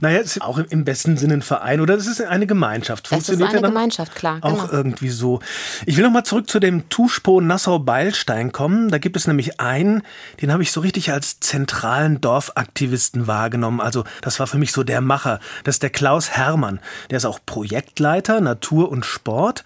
Naja, 0.00 0.18
es 0.18 0.36
ist 0.36 0.42
auch 0.42 0.58
im 0.58 0.84
besten 0.84 1.16
Sinne 1.16 1.34
ein 1.34 1.42
Verein 1.42 1.80
oder 1.80 1.94
es 1.94 2.06
ist 2.06 2.20
eine 2.20 2.46
Gemeinschaft. 2.46 3.08
Funktioniert 3.08 3.48
es 3.48 3.54
ist 3.54 3.58
eine 3.58 3.66
ja 3.66 3.68
Gemeinschaft, 3.68 4.14
klar. 4.14 4.38
Auch 4.40 4.62
genau. 4.62 4.72
irgendwie 4.72 5.08
so. 5.08 5.40
Ich 5.86 5.96
will 5.96 6.04
noch 6.04 6.10
mal 6.10 6.24
zurück 6.24 6.48
zu 6.48 6.58
dem 6.58 6.88
Tuschpo 6.88 7.40
Nassau-Beilstein 7.40 8.50
kommen. 8.50 8.90
Da 8.90 8.98
gibt 8.98 9.16
es 9.16 9.26
nämlich 9.26 9.60
einen, 9.60 10.02
den 10.40 10.52
habe 10.52 10.62
ich 10.62 10.72
so 10.72 10.80
richtig 10.80 11.12
als 11.12 11.38
zentralen 11.40 12.20
Dorfaktivisten 12.20 13.26
wahrgenommen. 13.26 13.80
Also 13.80 14.04
das 14.22 14.40
war 14.40 14.46
für 14.46 14.58
mich 14.58 14.72
so 14.72 14.82
der 14.82 15.00
Macher. 15.00 15.38
Das 15.64 15.76
ist 15.76 15.82
der 15.82 15.90
Klaus 15.90 16.30
Hermann. 16.30 16.80
Der 17.10 17.18
ist 17.18 17.26
auch 17.26 17.38
Projektleiter 17.44 18.40
Natur 18.40 18.90
und 18.90 19.04
Sport. 19.04 19.64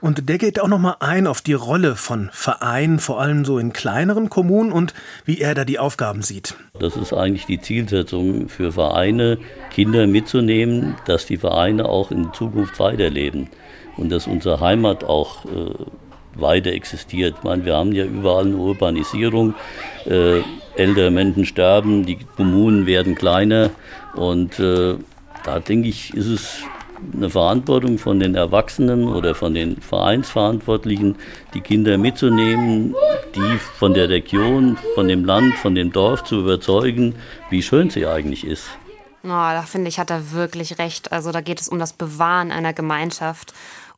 Und 0.00 0.28
der 0.28 0.38
geht 0.38 0.60
auch 0.60 0.68
noch 0.68 0.78
mal 0.78 0.96
ein 1.00 1.26
auf 1.26 1.42
die 1.42 1.52
Rolle 1.52 1.94
von 1.94 2.30
Vereinen, 2.32 2.98
vor 2.98 3.20
allem 3.20 3.44
so 3.44 3.58
in 3.58 3.72
kleineren 3.72 4.30
Kommunen 4.30 4.72
und 4.72 4.94
wie 5.24 5.40
er 5.40 5.54
da 5.54 5.64
die 5.64 5.78
Aufgaben 5.78 6.22
sieht. 6.22 6.54
Das 6.78 6.96
ist 6.96 7.12
eigentlich 7.12 7.46
die 7.46 7.60
Zielsetzung 7.60 8.48
für 8.48 8.72
Vereine, 8.72 9.38
Kinder 9.70 10.06
mitzunehmen, 10.06 10.96
dass 11.06 11.26
die 11.26 11.36
Vereine 11.36 11.86
auch 11.88 12.10
in 12.10 12.32
Zukunft 12.32 12.78
weiterleben 12.78 13.48
und 13.96 14.10
dass 14.10 14.26
unsere 14.26 14.60
Heimat 14.60 15.04
auch 15.04 15.44
äh, 15.44 15.74
weiter 16.34 16.72
existiert. 16.72 17.34
Ich 17.38 17.44
meine, 17.44 17.64
wir 17.64 17.76
haben 17.76 17.92
ja 17.92 18.04
überall 18.04 18.46
eine 18.46 18.56
Urbanisierung. 18.56 19.54
Äh, 20.06 20.40
ältere 20.76 21.10
Menschen 21.10 21.44
sterben, 21.44 22.06
die 22.06 22.16
Kommunen 22.36 22.86
werden 22.86 23.14
kleiner 23.14 23.70
und 24.14 24.58
äh, 24.58 24.94
da 25.44 25.60
denke 25.60 25.88
ich, 25.88 26.14
ist 26.14 26.26
es 26.26 26.62
eine 27.14 27.30
Verantwortung 27.30 27.98
von 27.98 28.20
den 28.20 28.34
Erwachsenen 28.34 29.08
oder 29.08 29.34
von 29.34 29.54
den 29.54 29.80
Vereinsverantwortlichen, 29.80 31.16
die 31.54 31.60
Kinder 31.60 31.98
mitzunehmen, 31.98 32.94
die 33.34 33.58
von 33.78 33.94
der 33.94 34.08
Region, 34.08 34.78
von 34.94 35.08
dem 35.08 35.24
Land, 35.24 35.54
von 35.54 35.74
dem 35.74 35.92
Dorf 35.92 36.24
zu 36.24 36.40
überzeugen, 36.40 37.14
wie 37.50 37.62
schön 37.62 37.90
sie 37.90 38.06
eigentlich 38.06 38.46
ist. 38.46 38.68
Oh, 39.22 39.28
da 39.28 39.62
finde 39.62 39.88
ich, 39.88 39.98
hat 39.98 40.10
er 40.10 40.32
wirklich 40.32 40.78
recht. 40.78 41.12
Also 41.12 41.30
da 41.30 41.42
geht 41.42 41.60
es 41.60 41.68
um 41.68 41.78
das 41.78 41.92
Bewahren 41.92 42.50
einer 42.50 42.72
Gemeinschaft 42.72 43.52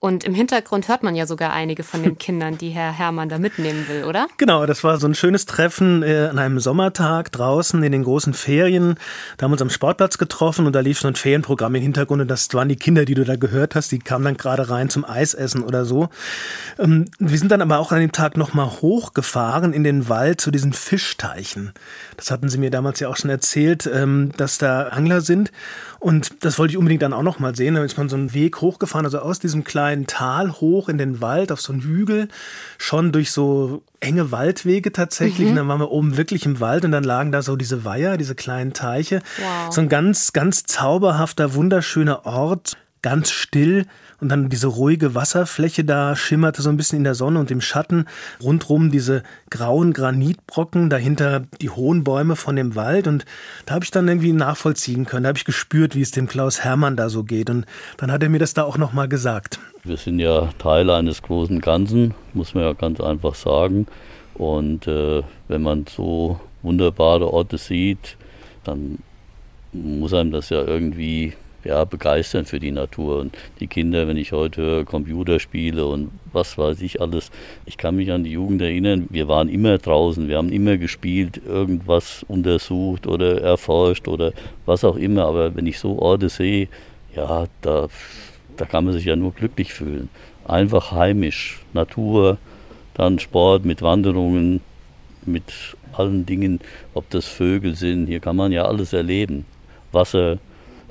Und 0.04 0.24
im 0.24 0.34
Hintergrund 0.34 0.88
hört 0.88 1.04
man 1.04 1.14
ja 1.14 1.26
sogar 1.26 1.52
einige 1.52 1.84
von 1.84 2.02
den 2.02 2.18
Kindern, 2.18 2.58
die 2.58 2.70
Herr 2.70 2.90
Hermann 2.90 3.28
da 3.28 3.38
mitnehmen 3.38 3.86
will, 3.86 4.02
oder? 4.02 4.26
Genau, 4.36 4.66
das 4.66 4.82
war 4.82 4.98
so 4.98 5.06
ein 5.06 5.14
schönes 5.14 5.46
Treffen 5.46 6.02
äh, 6.02 6.26
an 6.28 6.40
einem 6.40 6.58
Sommertag 6.58 7.30
draußen 7.30 7.80
in 7.84 7.92
den 7.92 8.02
großen 8.02 8.34
Ferien. 8.34 8.96
Da 9.36 9.44
haben 9.44 9.52
wir 9.52 9.54
uns 9.54 9.62
am 9.62 9.70
Sportplatz 9.70 10.18
getroffen 10.18 10.66
und 10.66 10.72
da 10.72 10.80
lief 10.80 10.98
so 10.98 11.06
ein 11.06 11.14
Ferienprogramm 11.14 11.76
im 11.76 11.82
Hintergrund 11.82 12.20
und 12.20 12.26
das 12.26 12.52
waren 12.52 12.68
die 12.68 12.74
Kinder, 12.74 13.04
die 13.04 13.14
du 13.14 13.24
da 13.24 13.36
gehört 13.36 13.76
hast, 13.76 13.92
die 13.92 14.00
kamen 14.00 14.24
dann 14.24 14.36
gerade 14.36 14.68
rein 14.68 14.88
zum 14.88 15.04
Eisessen 15.04 15.62
oder 15.62 15.84
so. 15.84 16.08
Ähm, 16.80 17.04
wir 17.20 17.38
sind 17.38 17.52
dann 17.52 17.62
aber 17.62 17.78
auch 17.78 17.92
an 17.92 18.00
dem 18.00 18.10
Tag 18.10 18.36
nochmal 18.36 18.66
hochgefahren 18.66 19.72
in 19.72 19.84
den 19.84 20.08
Wald 20.08 20.40
zu 20.40 20.50
diesen 20.50 20.72
Fischteichen. 20.72 21.74
Das 22.16 22.32
hatten 22.32 22.48
sie 22.48 22.58
mir 22.58 22.72
damals 22.72 22.98
ja 22.98 23.08
auch 23.08 23.16
schon 23.16 23.30
erzählt, 23.30 23.88
ähm, 23.94 24.32
dass 24.36 24.58
da 24.58 24.88
Angler 24.88 25.20
sind. 25.20 25.52
Und 26.00 26.44
das 26.44 26.58
wollte 26.58 26.72
ich 26.72 26.78
unbedingt 26.78 27.02
dann 27.02 27.12
auch 27.12 27.22
noch 27.22 27.38
mal 27.38 27.54
sehen. 27.54 27.76
Da 27.76 27.84
ist 27.84 27.96
man 27.96 28.08
so 28.08 28.16
einen 28.16 28.34
Weg 28.34 28.60
hochgefahren, 28.60 29.06
also 29.06 29.20
aus 29.20 29.38
diesem 29.38 29.62
kleinen 29.62 29.91
Tal 30.06 30.52
hoch 30.52 30.88
in 30.88 30.98
den 30.98 31.20
Wald, 31.20 31.52
auf 31.52 31.60
so 31.60 31.72
einen 31.72 31.82
Hügel, 31.82 32.28
schon 32.78 33.12
durch 33.12 33.30
so 33.30 33.82
enge 34.00 34.32
Waldwege 34.32 34.92
tatsächlich. 34.92 35.46
Mhm. 35.46 35.50
Und 35.50 35.56
dann 35.56 35.68
waren 35.68 35.80
wir 35.80 35.90
oben 35.90 36.16
wirklich 36.16 36.46
im 36.46 36.60
Wald 36.60 36.84
und 36.84 36.92
dann 36.92 37.04
lagen 37.04 37.32
da 37.32 37.42
so 37.42 37.56
diese 37.56 37.84
Weiher, 37.84 38.16
diese 38.16 38.34
kleinen 38.34 38.72
Teiche. 38.72 39.22
Wow. 39.38 39.72
So 39.72 39.80
ein 39.80 39.88
ganz, 39.88 40.32
ganz 40.32 40.64
zauberhafter, 40.64 41.54
wunderschöner 41.54 42.26
Ort, 42.26 42.76
ganz 43.02 43.30
still 43.30 43.86
und 44.22 44.28
dann 44.28 44.48
diese 44.48 44.68
ruhige 44.68 45.16
Wasserfläche 45.16 45.84
da 45.84 46.14
schimmerte 46.14 46.62
so 46.62 46.68
ein 46.68 46.76
bisschen 46.76 46.98
in 46.98 47.04
der 47.04 47.16
Sonne 47.16 47.40
und 47.40 47.50
im 47.50 47.60
Schatten. 47.60 48.06
Rundrum 48.40 48.92
diese 48.92 49.24
grauen 49.50 49.92
Granitbrocken, 49.92 50.88
dahinter 50.88 51.42
die 51.60 51.70
hohen 51.70 52.04
Bäume 52.04 52.36
von 52.36 52.54
dem 52.54 52.76
Wald. 52.76 53.08
Und 53.08 53.24
da 53.66 53.74
habe 53.74 53.84
ich 53.84 53.90
dann 53.90 54.06
irgendwie 54.06 54.32
nachvollziehen 54.32 55.06
können. 55.06 55.24
Da 55.24 55.30
habe 55.30 55.38
ich 55.38 55.44
gespürt, 55.44 55.96
wie 55.96 56.02
es 56.02 56.12
dem 56.12 56.28
Klaus 56.28 56.62
Hermann 56.62 56.96
da 56.96 57.08
so 57.08 57.24
geht. 57.24 57.50
Und 57.50 57.66
dann 57.96 58.12
hat 58.12 58.22
er 58.22 58.28
mir 58.28 58.38
das 58.38 58.54
da 58.54 58.62
auch 58.62 58.78
nochmal 58.78 59.08
gesagt. 59.08 59.58
Wir 59.82 59.96
sind 59.96 60.20
ja 60.20 60.50
Teil 60.58 60.88
eines 60.88 61.20
großen 61.20 61.60
Ganzen, 61.60 62.14
muss 62.32 62.54
man 62.54 62.62
ja 62.62 62.74
ganz 62.74 63.00
einfach 63.00 63.34
sagen. 63.34 63.88
Und 64.34 64.86
äh, 64.86 65.24
wenn 65.48 65.62
man 65.62 65.86
so 65.88 66.38
wunderbare 66.62 67.32
Orte 67.32 67.58
sieht, 67.58 68.16
dann 68.62 68.98
muss 69.72 70.14
einem 70.14 70.30
das 70.30 70.50
ja 70.50 70.62
irgendwie 70.62 71.32
ja, 71.64 71.84
begeistern 71.84 72.44
für 72.44 72.60
die 72.60 72.72
Natur. 72.72 73.20
Und 73.20 73.36
die 73.60 73.66
Kinder, 73.66 74.08
wenn 74.08 74.16
ich 74.16 74.32
heute 74.32 74.62
höre, 74.62 74.84
Computerspiele 74.84 75.86
und 75.86 76.10
was 76.32 76.58
weiß 76.58 76.80
ich 76.82 77.00
alles. 77.00 77.30
Ich 77.66 77.76
kann 77.76 77.96
mich 77.96 78.10
an 78.10 78.24
die 78.24 78.32
Jugend 78.32 78.62
erinnern, 78.62 79.06
wir 79.10 79.28
waren 79.28 79.48
immer 79.48 79.78
draußen, 79.78 80.28
wir 80.28 80.38
haben 80.38 80.50
immer 80.50 80.76
gespielt, 80.76 81.40
irgendwas 81.46 82.24
untersucht 82.28 83.06
oder 83.06 83.40
erforscht 83.40 84.08
oder 84.08 84.32
was 84.66 84.84
auch 84.84 84.96
immer. 84.96 85.24
Aber 85.24 85.54
wenn 85.54 85.66
ich 85.66 85.78
so 85.78 85.98
Orte 85.98 86.28
sehe, 86.28 86.68
ja, 87.14 87.46
da, 87.60 87.88
da 88.56 88.64
kann 88.64 88.84
man 88.84 88.94
sich 88.94 89.04
ja 89.04 89.16
nur 89.16 89.32
glücklich 89.32 89.72
fühlen. 89.72 90.08
Einfach 90.46 90.92
heimisch, 90.92 91.60
Natur, 91.72 92.38
dann 92.94 93.18
Sport 93.18 93.64
mit 93.64 93.82
Wanderungen, 93.82 94.60
mit 95.24 95.76
allen 95.92 96.26
Dingen, 96.26 96.60
ob 96.94 97.08
das 97.10 97.26
Vögel 97.26 97.74
sind, 97.74 98.06
hier 98.06 98.20
kann 98.20 98.36
man 98.36 98.50
ja 98.50 98.64
alles 98.64 98.92
erleben. 98.92 99.44
Wasser, 99.92 100.38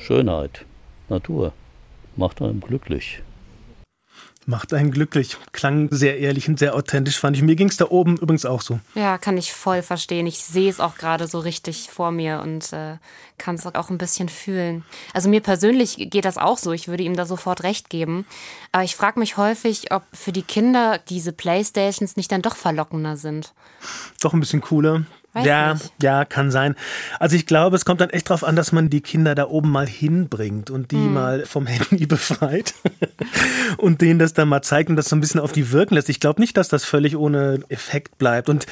Schönheit, 0.01 0.65
Natur 1.09 1.53
macht 2.15 2.41
einen 2.41 2.59
glücklich. 2.59 3.21
Macht 4.47 4.73
einen 4.73 4.89
glücklich. 4.89 5.37
Klang 5.51 5.87
sehr 5.91 6.17
ehrlich 6.17 6.49
und 6.49 6.57
sehr 6.57 6.75
authentisch, 6.75 7.19
fand 7.19 7.37
ich. 7.37 7.43
Mir 7.43 7.55
ging 7.55 7.69
es 7.69 7.77
da 7.77 7.85
oben 7.85 8.17
übrigens 8.17 8.43
auch 8.43 8.61
so. 8.61 8.79
Ja, 8.95 9.19
kann 9.19 9.37
ich 9.37 9.53
voll 9.53 9.83
verstehen. 9.83 10.25
Ich 10.25 10.39
sehe 10.39 10.69
es 10.69 10.79
auch 10.79 10.95
gerade 10.95 11.27
so 11.27 11.37
richtig 11.39 11.89
vor 11.91 12.11
mir 12.11 12.41
und 12.41 12.73
äh, 12.73 12.97
kann 13.37 13.55
es 13.55 13.65
auch 13.67 13.91
ein 13.91 13.99
bisschen 13.99 14.29
fühlen. 14.29 14.83
Also 15.13 15.29
mir 15.29 15.41
persönlich 15.41 16.09
geht 16.09 16.25
das 16.25 16.39
auch 16.39 16.57
so. 16.57 16.71
Ich 16.71 16.87
würde 16.87 17.03
ihm 17.03 17.15
da 17.15 17.27
sofort 17.27 17.61
recht 17.61 17.91
geben. 17.91 18.25
Aber 18.71 18.83
ich 18.83 18.95
frage 18.95 19.19
mich 19.19 19.37
häufig, 19.37 19.91
ob 19.93 20.03
für 20.11 20.31
die 20.31 20.41
Kinder 20.41 20.99
diese 21.07 21.33
Playstations 21.33 22.17
nicht 22.17 22.31
dann 22.31 22.41
doch 22.41 22.55
verlockender 22.55 23.17
sind. 23.17 23.53
Doch 24.21 24.33
ein 24.33 24.39
bisschen 24.39 24.61
cooler. 24.61 25.05
Weiß 25.33 25.45
ja, 25.45 25.73
nicht. 25.73 25.91
ja, 26.01 26.25
kann 26.25 26.51
sein. 26.51 26.75
Also 27.17 27.37
ich 27.37 27.45
glaube, 27.45 27.77
es 27.77 27.85
kommt 27.85 28.01
dann 28.01 28.09
echt 28.09 28.29
darauf 28.29 28.43
an, 28.43 28.57
dass 28.57 28.73
man 28.73 28.89
die 28.89 28.99
Kinder 28.99 29.33
da 29.33 29.47
oben 29.47 29.71
mal 29.71 29.87
hinbringt 29.87 30.69
und 30.69 30.91
die 30.91 30.97
mhm. 30.97 31.13
mal 31.13 31.45
vom 31.45 31.67
Handy 31.67 32.05
befreit 32.05 32.73
und 33.77 34.01
denen 34.01 34.19
das 34.19 34.33
dann 34.33 34.49
mal 34.49 34.61
zeigt 34.61 34.89
und 34.89 34.97
das 34.97 35.07
so 35.07 35.15
ein 35.15 35.21
bisschen 35.21 35.39
auf 35.39 35.53
die 35.53 35.71
wirken 35.71 35.95
lässt. 35.95 36.09
Ich 36.09 36.19
glaube 36.19 36.41
nicht, 36.41 36.57
dass 36.57 36.67
das 36.67 36.83
völlig 36.83 37.15
ohne 37.15 37.61
Effekt 37.69 38.17
bleibt. 38.17 38.49
Und 38.49 38.65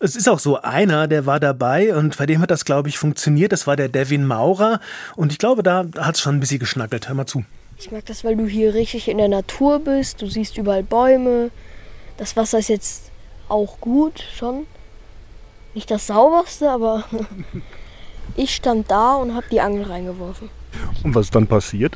es 0.00 0.14
ist 0.14 0.28
auch 0.28 0.38
so 0.38 0.60
einer, 0.60 1.08
der 1.08 1.24
war 1.24 1.40
dabei 1.40 1.94
und 1.94 2.18
bei 2.18 2.26
dem 2.26 2.42
hat 2.42 2.50
das, 2.50 2.66
glaube 2.66 2.90
ich, 2.90 2.98
funktioniert. 2.98 3.52
Das 3.52 3.66
war 3.66 3.76
der 3.76 3.88
Devin 3.88 4.26
Maurer 4.26 4.80
und 5.16 5.32
ich 5.32 5.38
glaube, 5.38 5.62
da 5.62 5.86
hat 5.96 6.16
es 6.16 6.20
schon 6.20 6.36
ein 6.36 6.40
bisschen 6.40 6.58
geschnackelt. 6.58 7.08
Hör 7.08 7.14
mal 7.14 7.26
zu. 7.26 7.42
Ich 7.78 7.90
mag 7.90 8.04
das, 8.04 8.22
weil 8.22 8.36
du 8.36 8.46
hier 8.46 8.74
richtig 8.74 9.08
in 9.08 9.16
der 9.16 9.28
Natur 9.28 9.80
bist. 9.80 10.20
Du 10.20 10.26
siehst 10.26 10.58
überall 10.58 10.82
Bäume. 10.82 11.50
Das 12.18 12.36
Wasser 12.36 12.58
ist 12.58 12.68
jetzt 12.68 13.10
auch 13.48 13.80
gut 13.80 14.22
schon 14.36 14.66
nicht 15.74 15.90
das 15.90 16.06
sauberste, 16.06 16.70
aber 16.70 17.04
ich 18.36 18.54
stand 18.54 18.90
da 18.90 19.14
und 19.14 19.34
habe 19.34 19.46
die 19.50 19.60
Angel 19.60 19.84
reingeworfen. 19.84 20.50
Und 21.02 21.14
was 21.14 21.26
ist 21.26 21.34
dann 21.34 21.46
passiert? 21.46 21.94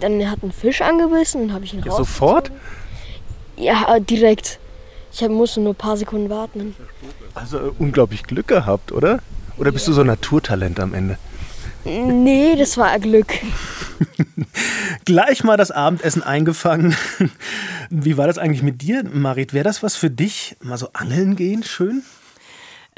Dann 0.00 0.30
hat 0.30 0.42
ein 0.42 0.52
Fisch 0.52 0.80
angebissen 0.80 1.42
und 1.42 1.52
habe 1.52 1.64
ich 1.64 1.74
ihn 1.74 1.82
ja, 1.84 1.92
Sofort? 1.92 2.50
Ja, 3.56 3.96
äh, 3.96 4.00
direkt. 4.00 4.58
Ich 5.12 5.28
musste 5.28 5.60
nur 5.60 5.72
ein 5.72 5.76
paar 5.76 5.96
Sekunden 5.96 6.30
warten. 6.30 6.74
Also 7.34 7.58
äh, 7.58 7.70
unglaublich 7.78 8.22
Glück 8.22 8.48
gehabt, 8.48 8.92
oder? 8.92 9.20
Oder 9.58 9.72
bist 9.72 9.86
ja. 9.86 9.90
du 9.90 9.94
so 9.94 10.00
ein 10.02 10.06
Naturtalent 10.06 10.80
am 10.80 10.94
Ende? 10.94 11.18
Nee, 11.84 12.54
das 12.56 12.76
war 12.76 12.98
Glück. 12.98 13.32
Gleich 15.04 15.42
mal 15.44 15.56
das 15.56 15.70
Abendessen 15.70 16.22
eingefangen. 16.22 16.94
Wie 17.90 18.16
war 18.16 18.26
das 18.26 18.38
eigentlich 18.38 18.62
mit 18.62 18.82
dir, 18.82 19.04
Marit? 19.10 19.54
Wäre 19.54 19.64
das 19.64 19.82
was 19.82 19.96
für 19.96 20.10
dich? 20.10 20.56
Mal 20.62 20.76
so 20.76 20.90
angeln 20.92 21.36
gehen, 21.36 21.62
schön? 21.62 22.02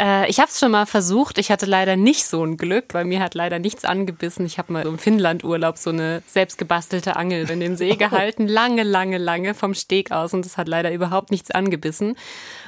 Äh, 0.00 0.30
ich 0.30 0.40
habe 0.40 0.48
es 0.48 0.58
schon 0.58 0.72
mal 0.72 0.86
versucht. 0.86 1.36
Ich 1.36 1.50
hatte 1.50 1.66
leider 1.66 1.94
nicht 1.96 2.24
so 2.24 2.42
ein 2.42 2.56
Glück, 2.56 2.86
weil 2.92 3.04
mir 3.04 3.20
hat 3.20 3.34
leider 3.34 3.58
nichts 3.58 3.84
angebissen. 3.84 4.46
Ich 4.46 4.58
habe 4.58 4.72
mal 4.72 4.86
im 4.86 4.98
Finnland-Urlaub 4.98 5.76
so 5.76 5.90
eine 5.90 6.22
selbstgebastelte 6.26 7.16
Angel 7.16 7.48
in 7.50 7.60
den 7.60 7.76
See 7.76 7.96
gehalten, 7.96 8.48
lange, 8.48 8.82
lange, 8.82 9.18
lange 9.18 9.52
vom 9.52 9.74
Steg 9.74 10.10
aus 10.10 10.32
und 10.32 10.46
es 10.46 10.56
hat 10.56 10.68
leider 10.68 10.90
überhaupt 10.90 11.30
nichts 11.30 11.50
angebissen. 11.50 12.16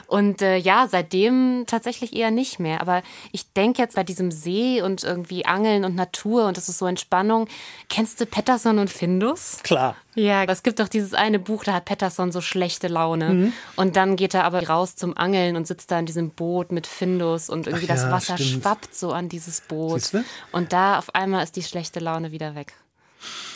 Und 0.07 0.43
äh, 0.43 0.57
ja, 0.57 0.87
seitdem 0.89 1.65
tatsächlich 1.67 2.15
eher 2.15 2.31
nicht 2.31 2.59
mehr. 2.59 2.81
Aber 2.81 3.03
ich 3.33 3.53
denke 3.53 3.81
jetzt 3.81 3.97
bei 3.97 4.05
diesem 4.05 4.31
See 4.31 4.83
und 4.83 5.05
irgendwie 5.05 5.45
Angeln 5.47 5.85
und 5.85 5.95
Natur 5.95 6.47
und 6.47 6.57
das 6.57 6.69
ist 6.69 6.79
so 6.79 6.87
Entspannung. 6.87 7.49
Kennst 7.89 8.21
du 8.21 8.27
Pettersson 8.27 8.79
und 8.79 8.91
Findus? 8.91 9.59
Klar. 9.63 9.97
Ja, 10.15 10.45
es 10.45 10.63
gibt 10.63 10.79
doch 10.79 10.89
dieses 10.89 11.15
eine 11.15 11.39
Buch, 11.39 11.65
da 11.65 11.73
hat 11.73 11.87
Pettersson 11.87 12.33
so 12.33 12.43
schlechte 12.43 12.89
Laune. 12.89 13.31
Mhm. 13.31 13.53
Und 13.77 13.97
dann 13.97 14.17
geht 14.17 14.35
er 14.35 14.45
aber 14.45 14.69
raus 14.69 14.95
zum 14.95 15.17
Angeln 15.17 15.57
und 15.57 15.67
sitzt 15.67 15.91
da 15.91 15.99
in 15.99 16.07
diesem 16.07 16.31
Boot 16.31 16.71
mit 16.71 16.87
Findus 16.87 17.49
und 17.49 17.67
irgendwie 17.67 17.87
Ach 17.87 17.95
das 17.95 18.03
ja, 18.03 18.11
Wasser 18.11 18.37
stimmt. 18.37 18.63
schwappt 18.63 18.95
so 18.95 19.13
an 19.13 19.29
dieses 19.29 19.63
Boot. 19.63 20.11
Und 20.53 20.73
da 20.73 20.99
auf 20.99 21.15
einmal 21.15 21.43
ist 21.43 21.57
die 21.57 21.63
schlechte 21.63 22.01
Laune 22.01 22.31
wieder 22.31 22.55
weg. 22.55 22.75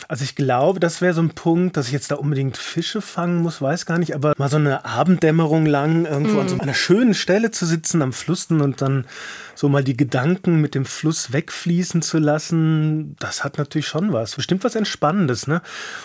Also 0.09 0.25
ich 0.25 0.35
glaube, 0.35 0.81
das 0.81 1.01
wäre 1.01 1.15
so 1.15 1.21
ein 1.21 1.31
Punkt, 1.31 1.77
dass 1.77 1.87
ich 1.87 1.93
jetzt 1.93 2.11
da 2.11 2.17
unbedingt 2.17 2.57
Fische 2.57 3.01
fangen 3.01 3.43
muss, 3.43 3.61
weiß 3.61 3.87
gar 3.87 3.99
nicht, 3.99 4.15
aber 4.15 4.35
mal 4.39 4.49
so 4.49 4.57
eine 4.57 4.85
Abenddämmerung 4.85 5.67
lang 5.67 6.07
irgendwo 6.07 6.37
mm. 6.37 6.41
an 6.41 6.49
so 6.49 6.59
einer 6.59 6.75
schönen 6.75 7.15
Stelle 7.15 7.51
zu 7.51 7.67
sitzen 7.67 8.03
am 8.03 8.13
Fluss 8.13 8.47
und 8.51 8.81
dann 8.81 9.07
so 9.55 9.69
mal 9.69 9.83
die 9.83 9.97
Gedanken 9.97 10.61
mit 10.61 10.75
dem 10.75 10.85
Fluss 10.85 11.33
wegfließen 11.33 12.03
zu 12.03 12.19
lassen, 12.19 13.17
das 13.19 13.43
hat 13.43 13.59
natürlich 13.59 13.89
schon 13.89 14.13
was. 14.13 14.37
Bestimmt 14.37 14.63
was 14.63 14.75
Entspannendes, 14.75 15.47
ne? 15.47 15.63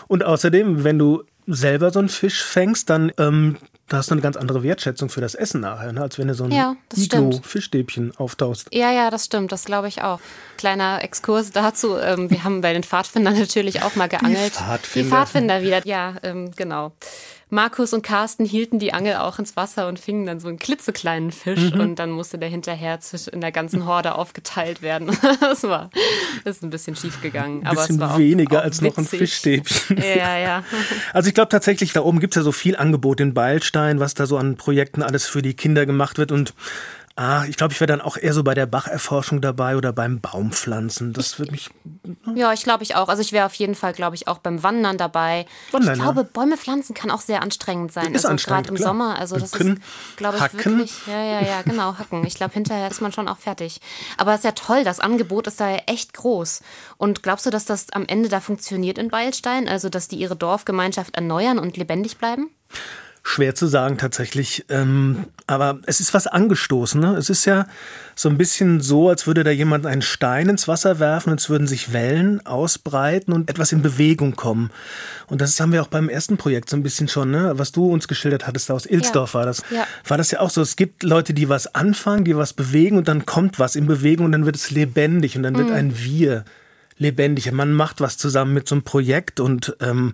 Und 0.08 0.24
außerdem, 0.24 0.84
wenn 0.84 0.98
du 0.98 1.24
selber 1.48 1.92
so 1.92 2.00
einen 2.00 2.10
Fisch 2.10 2.44
fängst, 2.44 2.90
dann 2.90 3.12
ähm, 3.18 3.58
da 3.92 3.98
hast 3.98 4.10
du 4.10 4.16
eine 4.16 4.22
ganz 4.22 4.38
andere 4.38 4.64
Wertschätzung 4.64 5.10
für 5.10 5.20
das 5.20 5.36
Essen 5.36 5.60
nachher, 5.60 5.92
ne? 5.92 6.02
als 6.02 6.18
wenn 6.18 6.30
du 6.30 6.34
so 6.34 6.46
ein 6.46 6.52
ja, 6.52 6.78
Iglo-Fischstäbchen 6.96 8.16
auftaust. 8.16 8.70
Ja, 8.72 8.90
ja, 8.90 9.10
das 9.10 9.26
stimmt, 9.26 9.52
das 9.52 9.66
glaube 9.66 9.90
ich 9.90 10.02
auch. 10.02 10.22
Kleiner 10.58 11.04
Exkurs 11.04 11.52
dazu. 11.52 11.98
Ähm, 11.98 12.30
wir 12.32 12.46
haben 12.46 12.62
bei 12.62 12.72
den 12.72 12.84
Pfadfindern 12.84 13.34
natürlich 13.40 13.84
auch 13.84 13.98
mal 13.98 14.08
geangelt. 14.08 14.54
Die 14.54 14.64
Pfadfinder. 14.64 15.04
Die 15.04 15.10
Pfadfinder 15.10 15.62
wieder, 15.62 15.86
ja, 15.86 16.14
ähm, 16.24 16.52
genau. 16.56 16.94
Markus 17.52 17.94
und 17.94 18.02
Carsten 18.02 18.46
hielten 18.46 18.80
die 18.80 18.94
Angel 18.94 19.18
auch 19.18 19.38
ins 19.38 19.58
Wasser 19.58 19.88
und 19.90 20.00
fingen 20.00 20.26
dann 20.26 20.40
so 20.40 20.48
einen 20.48 20.58
klitzekleinen 20.58 21.32
Fisch 21.32 21.74
mhm. 21.74 21.82
und 21.82 22.00
dann 22.00 22.10
musste 22.10 22.38
der 22.38 22.48
hinterher 22.48 22.98
in 23.32 23.42
der 23.42 23.52
ganzen 23.52 23.86
Horde 23.86 24.16
aufgeteilt 24.16 24.82
werden. 24.82 25.16
das 25.42 25.64
war 25.64 25.90
das 26.46 26.58
ist 26.58 26.64
ein 26.64 26.70
bisschen 26.70 26.96
schief 26.96 27.22
gegangen. 27.22 27.66
Ein 27.66 27.76
bisschen 27.76 28.02
aber 28.02 28.06
es 28.06 28.12
war 28.12 28.18
weniger 28.20 28.58
auch, 28.58 28.62
auch 28.62 28.64
als 28.64 28.82
witzig. 28.82 28.98
noch 28.98 29.04
ein 29.04 29.06
Fischstäbchen. 29.06 29.98
Ja, 29.98 30.38
ja. 30.38 30.64
Also 31.14 31.28
ich 31.28 31.34
glaube 31.34 31.50
tatsächlich, 31.50 31.94
da 31.94 32.02
oben 32.02 32.20
gibt 32.20 32.36
es 32.36 32.38
ja 32.38 32.44
so 32.44 32.52
viel 32.54 32.78
Angebot 32.78 33.20
in 33.20 33.34
Beilstein, 33.34 34.00
was 34.00 34.14
da 34.14 34.26
so 34.26 34.38
an 34.38 34.56
Projekten 34.56 35.04
alles 35.04 35.28
für 35.28 35.42
die 35.42 35.54
Kinder 35.54 35.86
gemacht 35.86 36.18
wird 36.18 36.32
und 36.32 36.54
Ah, 37.22 37.46
ich 37.48 37.56
glaube, 37.56 37.72
ich 37.72 37.80
wäre 37.80 37.86
dann 37.86 38.02
auch 38.02 38.18
eher 38.18 38.34
so 38.34 38.44
bei 38.44 38.56
der 38.56 38.66
Bacherforschung 38.66 39.42
dabei 39.42 39.78
oder 39.78 39.94
beim 39.94 40.22
Baumpflanzen. 40.22 41.14
Das 41.14 41.38
würde 41.38 41.52
mich. 41.52 41.70
Ja, 42.34 42.52
ich 42.52 42.64
glaube 42.64 42.82
ich 42.84 42.96
auch. 42.96 43.10
Also 43.10 43.22
ich 43.22 43.32
wäre 43.32 43.46
auf 43.46 43.54
jeden 43.54 43.76
Fall, 43.76 43.94
glaube 43.94 44.16
ich, 44.16 44.28
auch 44.28 44.40
beim 44.40 44.64
Wandern 44.64 44.98
dabei. 44.98 45.46
Wandern, 45.72 45.98
ich 45.98 46.02
glaube. 46.02 46.24
Bäume 46.24 46.58
pflanzen 46.58 46.96
kann 46.96 47.12
auch 47.12 47.22
sehr 47.22 47.44
anstrengend 47.44 47.92
sein. 47.92 48.16
Ist 48.16 48.26
also 48.26 48.30
anstrengend, 48.30 48.66
gerade 48.66 48.70
im 48.70 48.76
klar. 48.78 48.88
Sommer. 48.88 49.20
Also 49.20 49.38
das 49.38 49.54
Hacken, 49.54 49.78
ist, 49.78 50.18
glaube 50.18 50.38
ich, 50.38 50.42
hacken. 50.42 50.80
wirklich. 50.80 50.94
Ja, 51.06 51.24
ja, 51.24 51.42
ja, 51.42 51.62
genau, 51.62 51.96
hacken. 52.00 52.26
Ich 52.26 52.34
glaube, 52.34 52.56
hinterher 52.56 52.90
ist 52.90 53.02
man 53.02 53.12
schon 53.12 53.28
auch 53.28 53.38
fertig. 53.38 53.82
Aber 54.18 54.32
es 54.32 54.40
ist 54.40 54.46
ja 54.46 54.54
toll, 54.54 54.84
das 54.84 55.00
Angebot 55.00 55.46
ist 55.46 55.60
da 55.60 55.70
ja 55.70 55.82
echt 55.86 56.16
groß. 56.16 56.64
Und 56.98 57.22
glaubst 57.22 57.46
du, 57.46 57.52
dass 57.52 57.66
das 57.66 57.92
am 57.92 58.08
Ende 58.08 58.30
da 58.30 58.40
funktioniert 58.40 58.98
in 58.98 59.12
Weilstein? 59.12 59.70
Also, 59.70 59.90
dass 59.90 60.08
die 60.08 60.16
ihre 60.16 60.36
Dorfgemeinschaft 60.36 61.14
erneuern 61.14 61.60
und 61.60 61.78
lebendig 61.78 62.18
bleiben? 62.18 62.50
Schwer 63.24 63.54
zu 63.54 63.68
sagen 63.68 63.98
tatsächlich. 64.00 64.66
Ähm, 64.70 65.26
aber 65.46 65.80
es 65.86 66.00
ist 66.00 66.14
was 66.14 66.26
angestoßen. 66.26 67.00
Ne? 67.00 67.16
Es 67.16 67.30
ist 67.30 67.46
ja 67.46 67.68
so 68.16 68.30
ein 68.30 68.38
bisschen 68.38 68.82
so, 68.82 69.10
als 69.10 69.28
würde 69.28 69.44
da 69.44 69.52
jemand 69.52 69.86
einen 69.86 70.02
Stein 70.02 70.50
ins 70.50 70.68
Wasser 70.68 70.98
werfen 71.00 71.30
und 71.30 71.40
es 71.40 71.50
würden 71.50 71.68
sich 71.68 71.94
Wellen 71.94 72.44
ausbreiten 72.46 73.32
und 73.32 73.50
etwas 73.50 73.72
in 73.74 73.84
Bewegung 73.84 74.36
kommen. 74.36 74.72
Und 75.28 75.40
das 75.40 75.60
haben 75.60 75.72
wir 75.72 75.84
auch 75.84 75.88
beim 75.88 76.10
ersten 76.10 76.38
Projekt 76.38 76.70
so 76.70 76.76
ein 76.76 76.84
bisschen 76.84 77.08
schon, 77.08 77.30
ne? 77.30 77.54
was 77.56 77.72
du 77.72 77.92
uns 77.92 78.08
geschildert 78.08 78.48
hattest, 78.48 78.72
aus 78.72 78.88
Ilsdorf 78.88 79.34
Ja. 79.34 79.40
war 79.40 79.46
das. 79.46 79.62
Ja. 79.70 79.86
War 80.08 80.18
das 80.18 80.32
ja 80.32 80.40
auch 80.40 80.50
so. 80.50 80.62
Es 80.62 80.76
gibt 80.76 81.04
Leute, 81.04 81.34
die 81.36 81.48
was 81.48 81.76
anfangen, 81.76 82.26
die 82.26 82.36
was 82.36 82.54
bewegen 82.54 82.98
und 82.98 83.08
dann 83.08 83.28
kommt 83.28 83.60
was 83.60 83.76
in 83.76 83.86
Bewegung 83.86 84.26
und 84.26 84.32
dann 84.32 84.46
wird 84.48 84.56
es 84.56 84.72
lebendig 84.72 85.38
und 85.38 85.44
dann 85.44 85.56
wird 85.56 85.70
ein 85.70 85.98
Wir 85.98 86.44
lebendig. 87.02 87.52
Man 87.52 87.74
macht 87.74 88.00
was 88.00 88.18
zusammen 88.18 88.54
mit 88.54 88.68
so 88.68 88.76
einem 88.76 88.84
Projekt 88.84 89.40
und 89.40 89.76
ähm, 89.82 90.14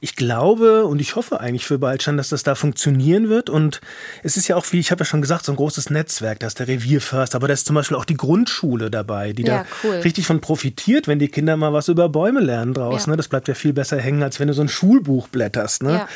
ich 0.00 0.16
glaube 0.16 0.84
und 0.84 1.00
ich 1.00 1.16
hoffe 1.16 1.40
eigentlich 1.40 1.64
für 1.64 1.80
Waldstein, 1.80 2.16
dass 2.16 2.28
das 2.28 2.42
da 2.42 2.54
funktionieren 2.54 3.28
wird. 3.28 3.48
Und 3.48 3.80
es 4.22 4.36
ist 4.36 4.48
ja 4.48 4.56
auch, 4.56 4.66
wie 4.72 4.80
ich 4.80 4.90
habe 4.90 5.00
ja 5.00 5.04
schon 5.06 5.22
gesagt, 5.22 5.44
so 5.44 5.52
ein 5.52 5.56
großes 5.56 5.88
Netzwerk, 5.90 6.40
da 6.40 6.48
ist 6.48 6.58
der 6.58 6.68
Revierförster, 6.68 7.36
aber 7.36 7.48
da 7.48 7.54
ist 7.54 7.66
zum 7.66 7.74
Beispiel 7.74 7.96
auch 7.96 8.04
die 8.04 8.16
Grundschule 8.16 8.90
dabei, 8.90 9.32
die 9.32 9.44
Ja, 9.44 9.58
da 9.58 9.66
cool. 9.84 9.96
richtig 9.96 10.26
von 10.26 10.40
profitiert, 10.40 11.06
wenn 11.06 11.18
die 11.18 11.28
Kinder 11.28 11.56
mal 11.56 11.72
was 11.72 11.88
über 11.88 12.08
Bäume 12.08 12.40
lernen 12.40 12.74
draußen. 12.74 13.10
Ja. 13.10 13.12
Ne? 13.12 13.16
Das 13.16 13.28
bleibt 13.28 13.48
ja 13.48 13.54
viel 13.54 13.72
besser 13.72 13.98
hängen, 13.98 14.22
als 14.22 14.40
wenn 14.40 14.48
du 14.48 14.54
so 14.54 14.62
ein 14.62 14.68
Schulbuch 14.68 15.28
blätterst. 15.28 15.84
Ne? 15.84 16.06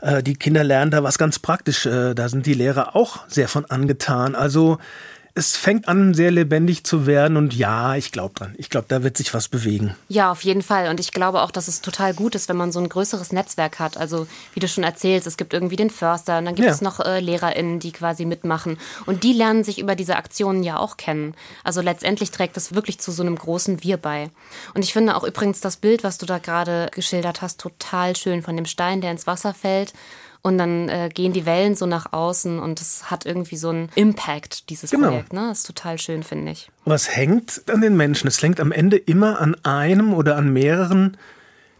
Äh, 0.00 0.22
die 0.22 0.34
Kinder 0.34 0.64
lernen 0.64 0.90
da 0.90 1.02
was 1.02 1.18
ganz 1.18 1.38
praktisch. 1.38 1.84
Äh, 1.84 2.14
da 2.14 2.28
sind 2.28 2.46
die 2.46 2.54
Lehrer 2.54 2.96
auch 2.96 3.28
sehr 3.28 3.48
von 3.48 3.66
angetan. 3.66 4.34
Also 4.34 4.78
es 5.34 5.56
fängt 5.56 5.86
an, 5.88 6.12
sehr 6.14 6.30
lebendig 6.30 6.84
zu 6.84 7.06
werden 7.06 7.36
und 7.36 7.54
ja, 7.54 7.94
ich 7.94 8.12
glaube 8.12 8.34
dran. 8.34 8.54
Ich 8.58 8.68
glaube, 8.68 8.86
da 8.88 9.02
wird 9.02 9.16
sich 9.16 9.32
was 9.32 9.48
bewegen. 9.48 9.94
Ja, 10.08 10.30
auf 10.32 10.42
jeden 10.42 10.62
Fall. 10.62 10.88
Und 10.88 10.98
ich 11.00 11.12
glaube 11.12 11.42
auch, 11.42 11.50
dass 11.50 11.68
es 11.68 11.80
total 11.80 12.14
gut 12.14 12.34
ist, 12.34 12.48
wenn 12.48 12.56
man 12.56 12.72
so 12.72 12.80
ein 12.80 12.88
größeres 12.88 13.32
Netzwerk 13.32 13.78
hat. 13.78 13.96
Also, 13.96 14.26
wie 14.54 14.60
du 14.60 14.66
schon 14.68 14.84
erzählst, 14.84 15.26
es 15.26 15.36
gibt 15.36 15.52
irgendwie 15.54 15.76
den 15.76 15.90
Förster 15.90 16.38
und 16.38 16.46
dann 16.46 16.54
gibt 16.54 16.66
Ja. 16.66 16.72
es 16.74 16.80
noch 16.80 17.00
äh, 17.00 17.20
LehrerInnen, 17.20 17.78
die 17.80 17.92
quasi 17.92 18.24
mitmachen. 18.24 18.78
Und 19.06 19.22
die 19.22 19.32
lernen 19.32 19.62
sich 19.64 19.78
über 19.78 19.94
diese 19.94 20.16
Aktionen 20.16 20.62
ja 20.62 20.78
auch 20.78 20.96
kennen. 20.96 21.34
Also 21.64 21.80
letztendlich 21.80 22.30
trägt 22.30 22.56
das 22.56 22.74
wirklich 22.74 22.98
zu 23.00 23.12
so 23.12 23.22
einem 23.22 23.36
großen 23.36 23.82
Wir 23.84 23.96
bei. 23.96 24.30
Und 24.74 24.82
ich 24.84 24.92
finde 24.92 25.16
auch 25.16 25.24
übrigens 25.24 25.60
das 25.60 25.76
Bild, 25.76 26.02
was 26.04 26.18
du 26.18 26.26
da 26.26 26.38
gerade 26.38 26.88
geschildert 26.94 27.40
hast, 27.42 27.60
total 27.60 28.16
schön 28.16 28.42
von 28.42 28.56
dem 28.56 28.66
Stein, 28.66 29.00
der 29.00 29.10
ins 29.12 29.26
Wasser 29.26 29.54
fällt. 29.54 29.92
Und 30.42 30.56
dann 30.58 30.88
äh, 30.88 31.10
gehen 31.12 31.32
die 31.34 31.44
Wellen 31.44 31.74
so 31.74 31.84
nach 31.86 32.12
außen 32.12 32.58
und 32.60 32.80
es 32.80 33.10
hat 33.10 33.26
irgendwie 33.26 33.56
so 33.56 33.68
einen 33.68 33.90
Impact, 33.94 34.70
dieses 34.70 34.90
Genau. 34.90 35.08
Projekt. 35.08 35.32
Ne? 35.34 35.48
Das 35.50 35.58
ist 35.58 35.66
total 35.66 35.98
schön, 35.98 36.22
finde 36.22 36.52
ich. 36.52 36.70
Was 36.86 37.14
hängt 37.14 37.62
an 37.70 37.82
den 37.82 37.96
Menschen? 37.96 38.26
Es 38.26 38.42
hängt 38.42 38.58
am 38.58 38.72
Ende 38.72 38.96
immer 38.96 39.40
an 39.40 39.54
einem 39.64 40.14
oder 40.14 40.36
an 40.36 40.50
mehreren, 40.52 41.18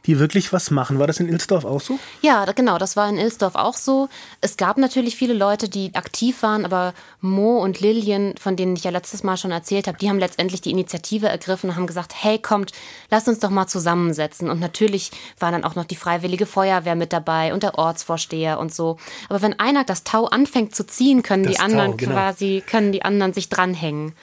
die 0.06 0.18
wirklich 0.18 0.52
was 0.52 0.70
machen. 0.70 0.98
War 0.98 1.06
das 1.06 1.20
in 1.20 1.28
Ilsdorf 1.28 1.64
auch 1.64 1.80
so? 1.80 1.98
Ja, 2.22 2.44
genau, 2.52 2.78
das 2.78 2.96
war 2.96 3.08
in 3.08 3.18
Ilsdorf 3.18 3.54
auch 3.54 3.74
so. 3.74 4.08
Es 4.40 4.56
gab 4.56 4.78
natürlich 4.78 5.16
viele 5.16 5.34
Leute, 5.34 5.68
die 5.68 5.94
aktiv 5.94 6.42
waren, 6.42 6.64
aber 6.64 6.94
Mo 7.20 7.58
und 7.58 7.80
Lillian, 7.80 8.34
von 8.38 8.56
denen 8.56 8.76
ich 8.76 8.84
ja 8.84 8.90
letztes 8.90 9.22
Mal 9.22 9.36
schon 9.36 9.50
erzählt 9.50 9.86
habe, 9.86 9.98
die 9.98 10.08
haben 10.08 10.18
letztendlich 10.18 10.60
die 10.62 10.70
Initiative 10.70 11.28
ergriffen 11.28 11.70
und 11.70 11.76
haben 11.76 11.86
gesagt, 11.86 12.14
hey, 12.16 12.38
kommt, 12.38 12.72
lasst 13.10 13.28
uns 13.28 13.40
doch 13.40 13.50
mal 13.50 13.66
zusammensetzen. 13.66 14.48
Und 14.48 14.60
natürlich 14.60 15.10
war 15.38 15.52
dann 15.52 15.64
auch 15.64 15.74
noch 15.74 15.84
die 15.84 15.96
Freiwillige 15.96 16.46
Feuerwehr 16.46 16.96
mit 16.96 17.12
dabei 17.12 17.52
und 17.52 17.62
der 17.62 17.78
Ortsvorsteher 17.78 18.58
und 18.58 18.74
so. 18.74 18.96
Aber 19.28 19.42
wenn 19.42 19.58
einer 19.58 19.84
das 19.84 20.04
Tau 20.04 20.26
anfängt 20.26 20.74
zu 20.74 20.86
ziehen, 20.86 21.22
können 21.22 21.44
Das 21.44 21.54
die 21.54 21.60
anderen 21.60 21.92
Tau, 21.92 21.96
genau. 21.98 22.12
quasi, 22.12 22.62
können 22.66 22.92
die 22.92 23.02
anderen 23.02 23.34
sich 23.34 23.48
dranhängen. 23.50 24.14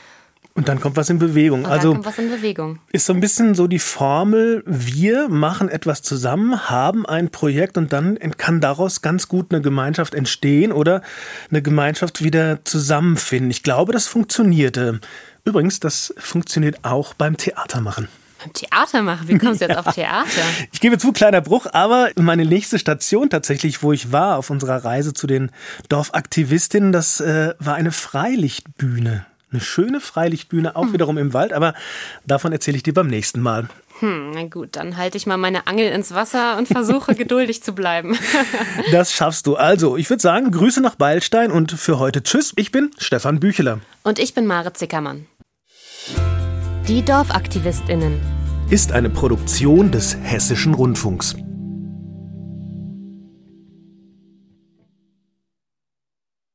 Und 0.58 0.68
dann 0.68 0.82
kommt 0.82 0.96
was 0.96 1.12
in 1.12 1.20
Bewegung. 1.20 1.66
Und 1.66 1.72
also 1.72 1.94
dann 1.94 2.02
kommt 2.02 2.06
was 2.08 2.18
in 2.18 2.32
Bewegung. 2.32 2.80
ist 2.92 3.06
so 3.06 3.14
ein 3.14 3.20
bisschen 3.20 3.54
so 3.54 3.68
die 3.68 3.78
Formel, 3.78 4.64
wir 4.66 5.30
machen 5.30 5.70
etwas 5.70 6.02
zusammen, 6.02 6.68
haben 6.68 7.06
ein 7.06 7.30
Projekt 7.30 7.78
und 7.78 7.94
dann 7.94 8.18
kann 8.38 8.60
daraus 8.60 9.04
ganz 9.04 9.28
gut 9.28 9.54
eine 9.54 9.62
Gemeinschaft 9.62 10.16
entstehen 10.16 10.72
oder 10.72 11.04
eine 11.52 11.62
Gemeinschaft 11.62 12.24
wieder 12.24 12.66
zusammenfinden. 12.66 13.52
Ich 13.52 13.62
glaube, 13.62 13.94
das 13.94 14.08
funktionierte. 14.08 15.00
Übrigens, 15.46 15.80
das 15.80 16.12
funktioniert 16.18 16.80
auch 16.82 17.14
beim 17.14 17.38
Theatermachen. 17.38 18.08
Beim 18.44 18.54
Theater 18.54 19.04
machen, 19.04 19.28
wie 19.28 19.38
kommst 19.38 19.62
du 19.62 19.66
jetzt 19.66 19.78
auf 19.88 19.94
Theater? 19.94 20.42
Ich 20.72 20.82
gebe 20.82 20.98
zu, 20.98 21.12
kleiner 21.12 21.42
Bruch, 21.42 21.68
aber 21.72 22.10
meine 22.16 22.46
nächste 22.46 22.80
Station 22.80 23.30
tatsächlich, 23.30 23.84
wo 23.84 23.94
ich 23.94 24.12
war 24.12 24.38
auf 24.38 24.50
unserer 24.50 24.84
Reise 24.84 25.14
zu 25.14 25.28
den 25.28 25.52
Dorfaktivistinnen, 25.90 26.92
das 26.92 27.20
äh, 27.20 27.54
war 27.60 27.76
eine 27.76 27.92
Freilichtbühne. 27.92 29.28
Eine 29.52 29.62
schöne 29.62 30.02
Freilichtbühne, 30.02 30.76
auch 30.76 30.92
wiederum 30.92 31.18
im 31.18 31.34
Wald, 31.34 31.54
aber 31.54 31.74
davon 32.26 32.52
erzähle 32.52 32.78
ich 32.78 32.84
dir 32.84 32.94
beim 32.94 33.08
nächsten 33.08 33.40
Mal. 33.40 33.70
Hm, 34.00 34.32
na 34.32 34.44
gut, 34.44 34.76
dann 34.76 34.98
halte 34.98 35.18
ich 35.18 35.26
mal 35.26 35.38
meine 35.38 35.68
Angel 35.68 35.90
ins 35.92 36.14
Wasser 36.14 36.58
und 36.58 36.68
versuche 36.68 37.16
geduldig 37.16 37.64
zu 37.64 37.74
bleiben. 37.74 38.18
Das 38.92 39.12
schaffst 39.12 39.48
du. 39.48 39.56
Also, 39.56 39.98
ich 39.98 40.10
würde 40.10 40.22
sagen, 40.22 40.52
Grüße 40.52 40.82
nach 40.82 40.96
Beilstein 40.96 41.52
und 41.52 41.72
für 41.72 42.00
heute 42.00 42.24
Tschüss. 42.24 42.54
Ich 42.56 42.72
bin 42.72 42.92
Stefan 42.98 43.40
Bücheler. 43.40 43.80
Und 44.04 44.20
ich 44.20 44.34
bin 44.34 44.46
Mare 44.46 44.74
Zickermann. 44.74 45.26
Die 46.88 47.04
DorfaktivistInnen. 47.04 48.20
Ist 48.70 48.92
eine 48.92 49.10
Produktion 49.10 49.92
des 49.92 50.18
Hessischen 50.22 50.74
Rundfunks. 50.74 51.36